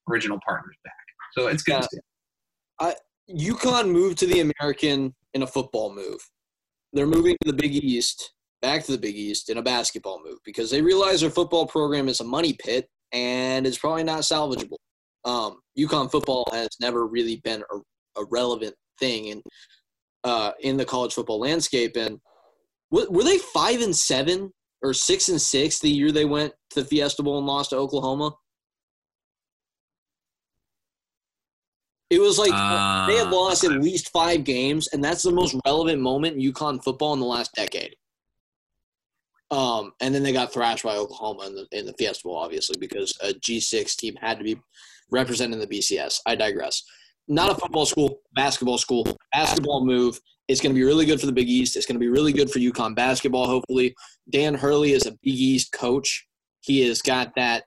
[0.09, 0.94] original partners back.
[1.36, 1.82] So it's good.
[1.82, 1.88] to
[2.80, 2.90] Yeah.
[2.90, 2.96] see.
[3.28, 6.18] UConn moved to the American in a football move.
[6.92, 8.32] They're moving to the Big East,
[8.62, 12.09] back to the Big East in a basketball move because they realize their football program
[12.09, 14.76] is a money pit and it's probably not salvageable.
[15.24, 19.42] Um, UConn football has never really been a, a relevant thing in
[20.27, 21.97] uh, in the college football landscape.
[21.97, 22.20] And
[22.91, 24.53] w- were they five and seven
[24.83, 27.77] or six and six the year they went to the Fiesta Bowl and lost to
[27.77, 28.33] Oklahoma?
[32.11, 35.33] It was like uh, they had Uh, lost at least five games, and that's the
[35.33, 37.97] most relevant moment in UConn football in the last decade.
[39.51, 42.77] Um, and then they got thrashed by Oklahoma in the in the Fiesta Bowl, obviously,
[42.81, 44.57] because a G6 team had to be
[45.11, 46.20] representing the BCS.
[46.27, 46.83] I digress.
[47.29, 49.07] Not a football school, basketball school.
[49.33, 50.20] Basketball move.
[50.49, 51.77] It's going to be really good for the Big East.
[51.77, 53.47] It's going to be really good for UConn basketball.
[53.47, 53.95] Hopefully,
[54.31, 56.27] Dan Hurley is a Big East coach.
[56.61, 57.64] He has got that.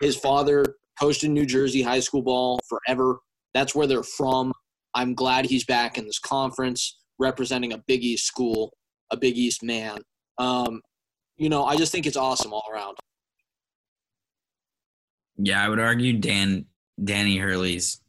[0.00, 0.64] His father
[1.00, 3.18] coached in New Jersey high school ball forever.
[3.54, 4.52] That's where they're from.
[4.94, 8.72] I'm glad he's back in this conference representing a Big East school,
[9.10, 9.98] a Big East man.
[10.38, 10.80] Um,
[11.36, 12.98] you know, I just think it's awesome all around.
[15.38, 16.66] Yeah, I would argue Dan
[17.02, 18.01] Danny Hurley's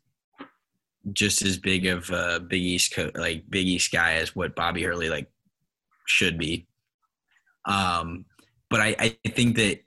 [1.12, 4.84] just as big of a Big East co- like Big East guy as what Bobby
[4.84, 5.30] Hurley like
[6.06, 6.68] should be.
[7.66, 8.26] Um,
[8.70, 8.96] but I,
[9.26, 9.84] I think that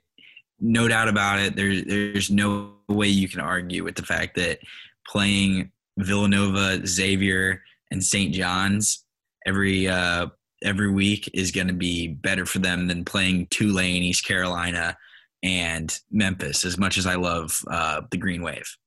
[0.59, 4.59] no doubt about it, there's there's no way you can argue with the fact that
[5.07, 8.33] playing Villanova, Xavier, and St.
[8.33, 9.03] John's
[9.45, 10.27] every uh,
[10.63, 14.97] every week is going to be better for them than playing Tulane, East Carolina,
[15.43, 16.65] and Memphis.
[16.65, 18.77] As much as I love uh, the Green Wave,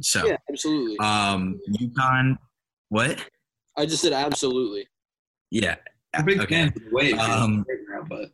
[0.00, 0.98] so Yeah, absolutely.
[0.98, 2.36] um, UConn,
[2.88, 3.24] what?
[3.76, 4.86] I just said absolutely.
[5.50, 5.76] Yeah,
[6.14, 6.54] I'm a big okay.
[6.54, 7.64] fan of the Wave, Um,
[8.08, 8.30] but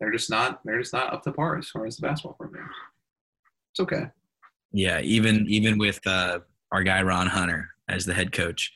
[0.00, 2.68] they're just not they're just not up to par as far as the basketball program.
[3.72, 4.10] It's okay.
[4.72, 8.72] Yeah, even even with uh, our guy Ron Hunter as the head coach.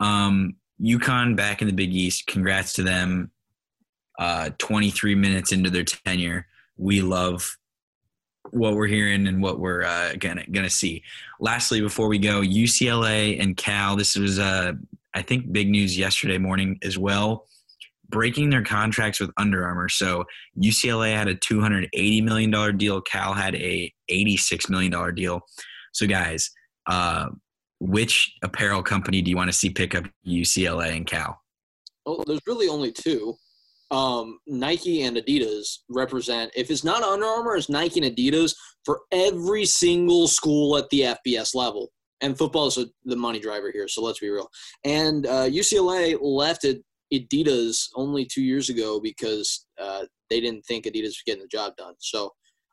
[0.00, 2.26] Um, UConn back in the Big East.
[2.26, 3.30] Congrats to them.
[4.18, 7.56] Uh, 23 minutes into their tenure, we love
[8.54, 11.02] what we're hearing and what we're uh, gonna gonna see.
[11.40, 13.96] Lastly, before we go, UCLA and Cal.
[13.96, 14.72] This was uh,
[15.14, 17.46] I think big news yesterday morning as well.
[18.10, 19.88] Breaking their contracts with Under Armour.
[19.88, 20.24] So
[20.58, 23.00] UCLA had a 280 million dollar deal.
[23.00, 25.40] Cal had a 86 million dollar deal.
[25.92, 26.50] So guys,
[26.86, 27.28] uh,
[27.80, 31.40] which apparel company do you want to see pick up UCLA and Cal?
[32.06, 33.36] Well, there's really only two.
[33.90, 36.50] Um, Nike and Adidas represent.
[36.56, 38.54] If it's not Under Armour, it's Nike and Adidas
[38.84, 41.90] for every single school at the FBS level.
[42.20, 44.48] And football is a, the money driver here, so let's be real.
[44.84, 46.64] And uh, UCLA left
[47.12, 51.76] Adidas only two years ago because uh, they didn't think Adidas was getting the job
[51.76, 51.94] done.
[51.98, 52.30] So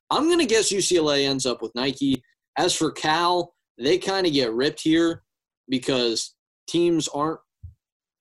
[0.10, 2.24] I'm going to guess UCLA ends up with Nike.
[2.58, 5.24] As for Cal, they kind of get ripped here
[5.70, 6.36] because
[6.68, 7.40] teams aren't,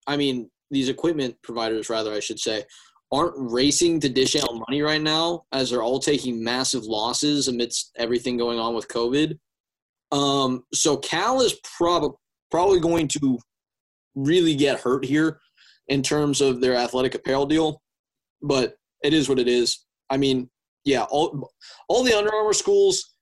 [0.06, 2.64] I mean, these equipment providers, rather, I should say,
[3.12, 7.90] aren't racing to dish out money right now as they're all taking massive losses amidst
[7.96, 9.36] everything going on with COVID.
[10.12, 12.14] Um, so Cal is prob-
[12.50, 13.38] probably going to
[14.14, 15.40] really get hurt here
[15.88, 17.82] in terms of their athletic apparel deal,
[18.42, 19.84] but it is what it is.
[20.08, 20.48] I mean,
[20.84, 21.50] yeah, all
[21.88, 23.14] all the Under Armour schools.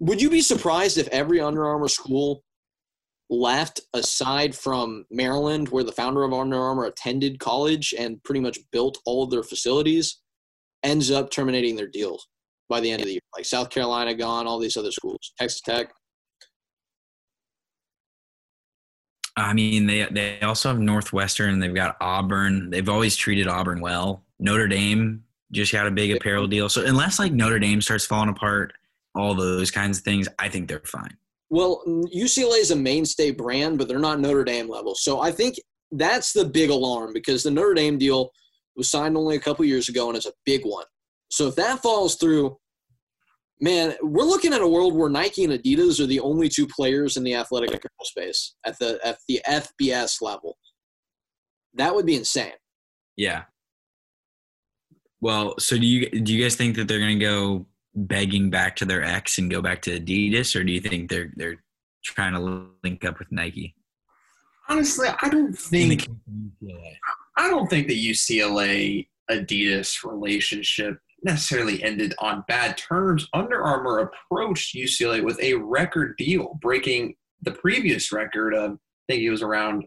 [0.00, 2.42] Would you be surprised if every Under Armour school
[3.30, 8.58] left, aside from Maryland, where the founder of Under Armour attended college and pretty much
[8.72, 10.20] built all of their facilities,
[10.82, 12.26] ends up terminating their deals
[12.68, 13.20] by the end of the year?
[13.36, 15.92] Like South Carolina gone, all these other schools, Texas Tech.
[19.36, 21.60] I mean, they they also have Northwestern.
[21.60, 22.68] They've got Auburn.
[22.70, 24.24] They've always treated Auburn well.
[24.38, 26.68] Notre Dame just got a big apparel deal.
[26.68, 28.72] So unless like Notre Dame starts falling apart,
[29.14, 31.16] all those kinds of things, I think they're fine.
[31.50, 34.94] Well, UCLA is a mainstay brand, but they're not Notre Dame level.
[34.94, 35.56] So I think
[35.90, 38.30] that's the big alarm because the Notre Dame deal
[38.76, 40.84] was signed only a couple years ago and it's a big one.
[41.28, 42.56] So if that falls through,
[43.60, 47.16] man, we're looking at a world where Nike and Adidas are the only two players
[47.16, 50.56] in the athletic apparel space at the at the FBS level.
[51.74, 52.52] That would be insane.
[53.16, 53.44] Yeah.
[55.20, 58.76] Well, so do you do you guys think that they're going to go begging back
[58.76, 61.62] to their ex and go back to Adidas, or do you think they're they're
[62.04, 63.74] trying to link up with Nike?
[64.68, 66.96] Honestly, I don't think case of UCLA.
[67.36, 73.26] I don't think the UCLA Adidas relationship necessarily ended on bad terms.
[73.32, 79.22] Under Armour approached UCLA with a record deal, breaking the previous record of I think
[79.22, 79.84] it was around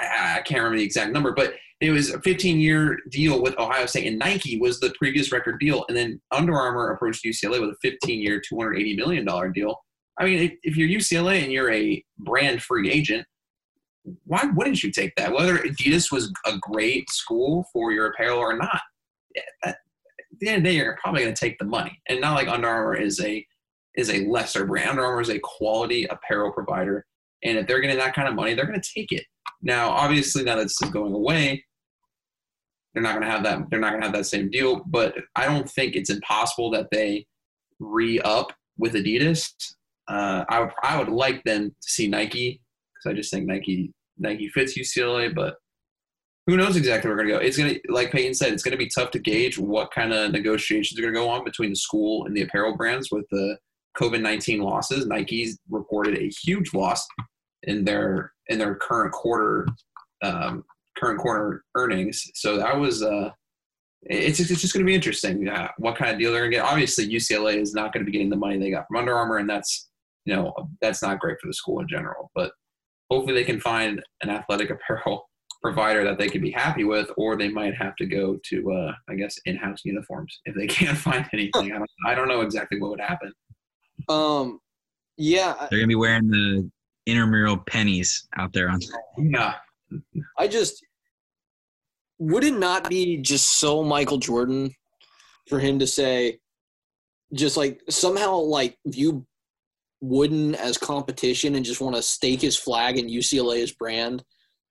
[0.00, 3.86] I can't remember the exact number, but it was a 15 year deal with Ohio
[3.86, 7.70] State and Nike was the previous record deal, and then Under Armour approached UCLA with
[7.70, 9.76] a 15 year, 280 million dollar deal.
[10.18, 13.24] I mean, if, if you're UCLA and you're a brand free agent,
[14.24, 15.32] why wouldn't you take that?
[15.32, 18.80] Whether Adidas was a great school for your apparel or not,
[19.64, 19.76] at
[20.40, 22.00] the end of the day, you're probably going to take the money.
[22.08, 23.44] And not like Under Armour is a
[23.96, 24.90] is a lesser brand.
[24.90, 27.06] Under Armour is a quality apparel provider,
[27.44, 29.24] and if they're getting that kind of money, they're going to take it.
[29.62, 31.64] Now, obviously, now that this is going away,
[32.92, 33.70] they're not going to have that.
[33.70, 34.82] They're not going to have that same deal.
[34.86, 37.26] But I don't think it's impossible that they
[37.78, 39.52] re up with Adidas.
[40.08, 42.60] Uh, I would I would like them to see Nike
[42.94, 45.56] because I just think Nike Nike fits UCLA, but
[46.46, 47.46] who knows exactly where we're going to go.
[47.46, 50.32] It's to, like Peyton said, it's going to be tough to gauge what kind of
[50.32, 53.58] negotiations are going to go on between the school and the apparel brands with the
[53.98, 55.06] COVID nineteen losses.
[55.06, 57.06] Nike's reported a huge loss
[57.64, 59.66] in their in their current quarter
[60.22, 60.64] um,
[60.96, 62.30] current quarter earnings.
[62.34, 63.30] So that was uh,
[64.02, 66.56] it's it's just going to be interesting uh, what kind of deal they're going to
[66.58, 66.64] get.
[66.64, 69.38] Obviously, UCLA is not going to be getting the money they got from Under Armour,
[69.38, 69.88] and that's
[70.24, 72.30] you know that's not great for the school in general.
[72.34, 72.52] But
[73.10, 75.28] hopefully, they can find an athletic apparel
[75.62, 78.92] provider that they could be happy with, or they might have to go to uh,
[79.08, 81.72] I guess in-house uniforms if they can't find anything.
[81.72, 83.32] I don't, I don't know exactly what would happen.
[84.08, 84.60] Um,
[85.16, 86.70] yeah, They're going to be wearing the
[87.08, 88.80] intramural pennies out there on.
[89.18, 89.54] Yeah,
[90.38, 90.84] I just
[92.18, 94.70] would it not be just so Michael Jordan
[95.48, 96.38] for him to say,
[97.32, 99.26] just like somehow like view
[100.00, 104.22] Wooden as competition and just want to stake his flag in UCLA's brand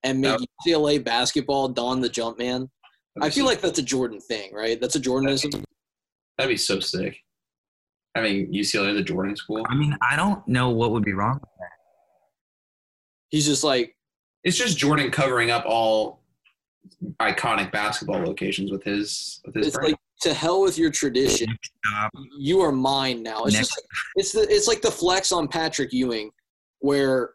[0.04, 2.70] and make UCLA basketball don the Jumpman.
[3.22, 4.80] I feel like that's a Jordan thing, right?
[4.80, 5.64] That's a Jordanism.
[6.38, 7.18] that'd be so sick.
[8.16, 9.66] I mean, UCLA the Jordan school.
[9.70, 11.57] I mean, I don't know what would be wrong with that.
[13.30, 13.96] He's just like,
[14.44, 16.22] It's just Jordan covering up all
[17.20, 19.92] iconic basketball locations with his with his It's brand.
[19.94, 21.56] like to hell with your tradition.
[22.40, 23.44] You are mine now.
[23.44, 23.68] It's Next.
[23.68, 26.32] just like, it's the it's like the flex on Patrick Ewing,
[26.80, 27.32] where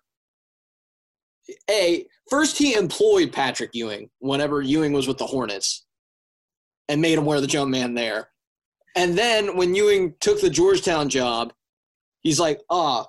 [1.70, 5.84] a first he employed Patrick Ewing whenever Ewing was with the Hornets,
[6.88, 8.30] and made him wear the Jumpman there,
[8.96, 11.52] and then when Ewing took the Georgetown job,
[12.22, 13.06] he's like, ah.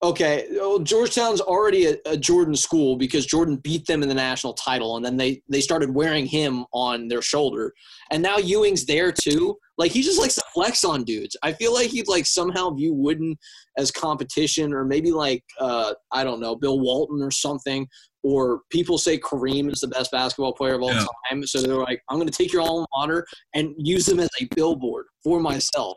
[0.00, 4.52] Okay, well, Georgetown's already a, a Jordan school because Jordan beat them in the national
[4.54, 7.72] title, and then they they started wearing him on their shoulder,
[8.12, 9.56] and now Ewing's there too.
[9.76, 11.36] Like he just likes to flex on dudes.
[11.42, 13.36] I feel like he'd like somehow view Wooden
[13.76, 17.88] as competition, or maybe like uh, I don't know, Bill Walton or something.
[18.22, 21.06] Or people say Kareem is the best basketball player of all Yeah.
[21.30, 23.24] time, so they're like, I'm going to take your alma mater
[23.54, 25.96] and use them as a billboard for myself.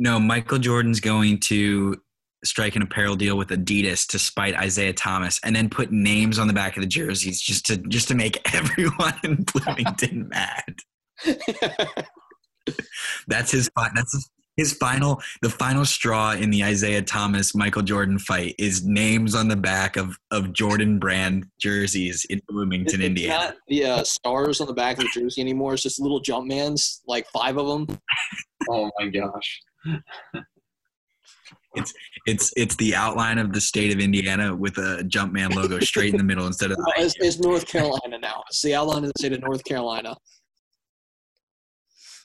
[0.00, 1.94] No, Michael Jordan's going to
[2.42, 6.46] strike an apparel deal with Adidas to spite Isiah Thomas, and then put names on
[6.46, 10.74] the back of the jerseys just to just to make everyone in Bloomington mad.
[13.28, 13.70] That's his.
[13.94, 15.20] That's his, his final.
[15.42, 19.98] The final straw in the Isiah Thomas Michael Jordan fight is names on the back
[19.98, 23.34] of of Jordan brand jerseys in Bloomington, It's Indiana.
[23.34, 25.74] not the uh, stars on the back of the jersey anymore.
[25.74, 27.98] It's just little jump mans, like five of them.
[28.70, 29.60] oh my gosh.
[31.74, 31.94] It's
[32.26, 36.18] it's it's the outline of the state of Indiana with a Jumpman logo straight in
[36.18, 38.42] the middle instead of the It's, it's North Carolina now.
[38.48, 40.16] It's the outline of the state of North Carolina.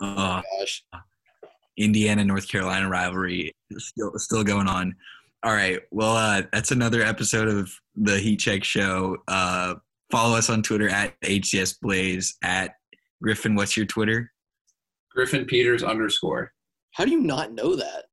[0.01, 0.83] uh, Gosh.
[1.77, 4.95] Indiana North Carolina rivalry is still still going on.
[5.43, 9.17] All right, well, uh, that's another episode of the Heat Check Show.
[9.27, 9.75] Uh,
[10.09, 12.71] follow us on Twitter at HCS Blaze at
[13.21, 13.53] Griffin.
[13.53, 14.31] What's your Twitter?
[15.11, 16.51] Griffin Peters underscore.
[16.95, 18.05] How do you not know that?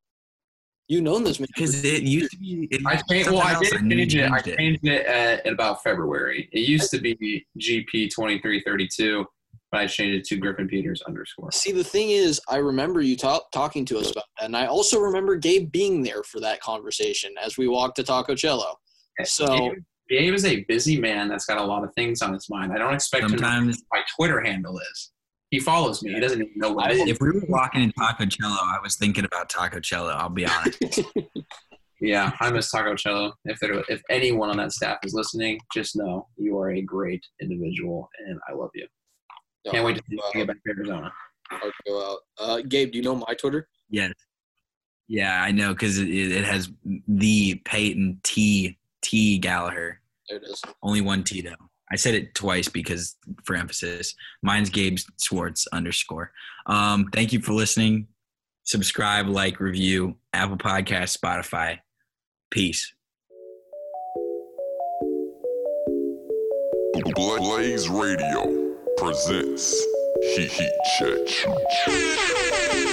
[0.89, 1.39] You've known this.
[1.39, 2.69] Because it used to be.
[2.71, 4.33] It I used to be changed, well, I did else, and you change it.
[4.33, 6.49] I changed it at, at uh, about February.
[6.53, 9.25] It used to be GP twenty three thirty two,
[9.71, 11.53] but I changed it to Griffin Peters underscore.
[11.53, 14.67] See, the thing is, I remember you talk, talking to us about that, and I
[14.67, 18.75] also remember Gabe being there for that conversation as we walked to Taco Cello.
[19.23, 19.79] So- Gabe,
[20.11, 22.73] Gabe is a busy man that's got a lot of things on his mind.
[22.73, 25.12] I don't expect him to know Sometimes what my Twitter handle is.
[25.53, 26.15] He follows me.
[26.15, 28.97] He doesn't even know what I- if we were walking in Taco Cello, I was
[28.97, 30.09] thinking about Taco Cello.
[30.11, 31.01] I'll be honest.
[32.05, 33.33] Yeah, I miss Taco Cello.
[33.45, 37.25] If there, if anyone on that staff is listening, just know you are a great
[37.41, 38.89] individual, and I love you.
[39.71, 41.13] Can't wait to see you get back to Arizona.
[41.53, 42.19] I'll go out.
[42.41, 43.69] Uh, Gabe, do you know my Twitter?
[43.89, 44.15] Yes.
[45.07, 46.73] Yeah, I know because it, it has
[47.07, 49.99] the Peyton T T Gallaher.
[50.29, 50.61] There it is.
[50.83, 51.55] Only one T though.
[51.93, 54.15] I said it twice because for emphasis.
[54.43, 56.33] Mine's Gabe Swartz underscore.
[56.67, 58.07] Um, thank you for listening.
[58.65, 61.81] Subscribe, like, review, Apple Podcast, Spotify.
[62.51, 62.95] Peace.
[67.15, 69.85] Blaze Radio presents
[70.23, 72.92] Heat Heat Check.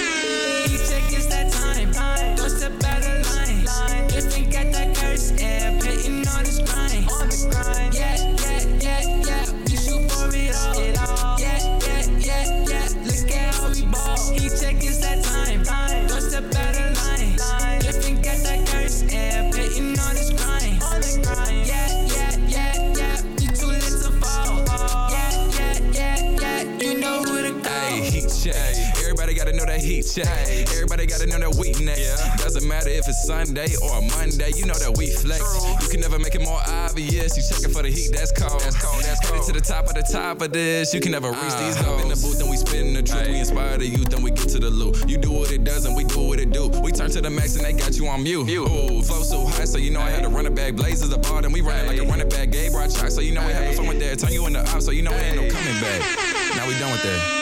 [30.14, 30.26] Check.
[30.74, 32.20] Everybody gotta know that we weakness.
[32.42, 35.42] Doesn't matter if it's Sunday or Monday, you know that we flex.
[35.82, 37.36] You can never make it more obvious.
[37.36, 38.60] You checking for the heat, that's cold.
[38.60, 39.46] That's cold, that's cold.
[39.46, 40.92] to the top of the top of this.
[40.92, 42.02] You can never reach uh, these goals.
[42.02, 43.28] in the booth then we spitting the truth.
[43.28, 45.08] We inspire the youth then we get to the loot.
[45.08, 46.68] You do what it does and we do what it do.
[46.82, 48.48] We turn to the max and they got you on mute.
[48.50, 50.74] Ooh, flow so high, so you know I had to run it back.
[50.74, 52.50] Blazers a ball, and we run like a running back.
[52.50, 54.18] Gabe brought chalk, so you know we having fun with that.
[54.18, 56.00] Turn you into op, so you know it ain't no coming back.
[56.56, 57.39] Now we done with that.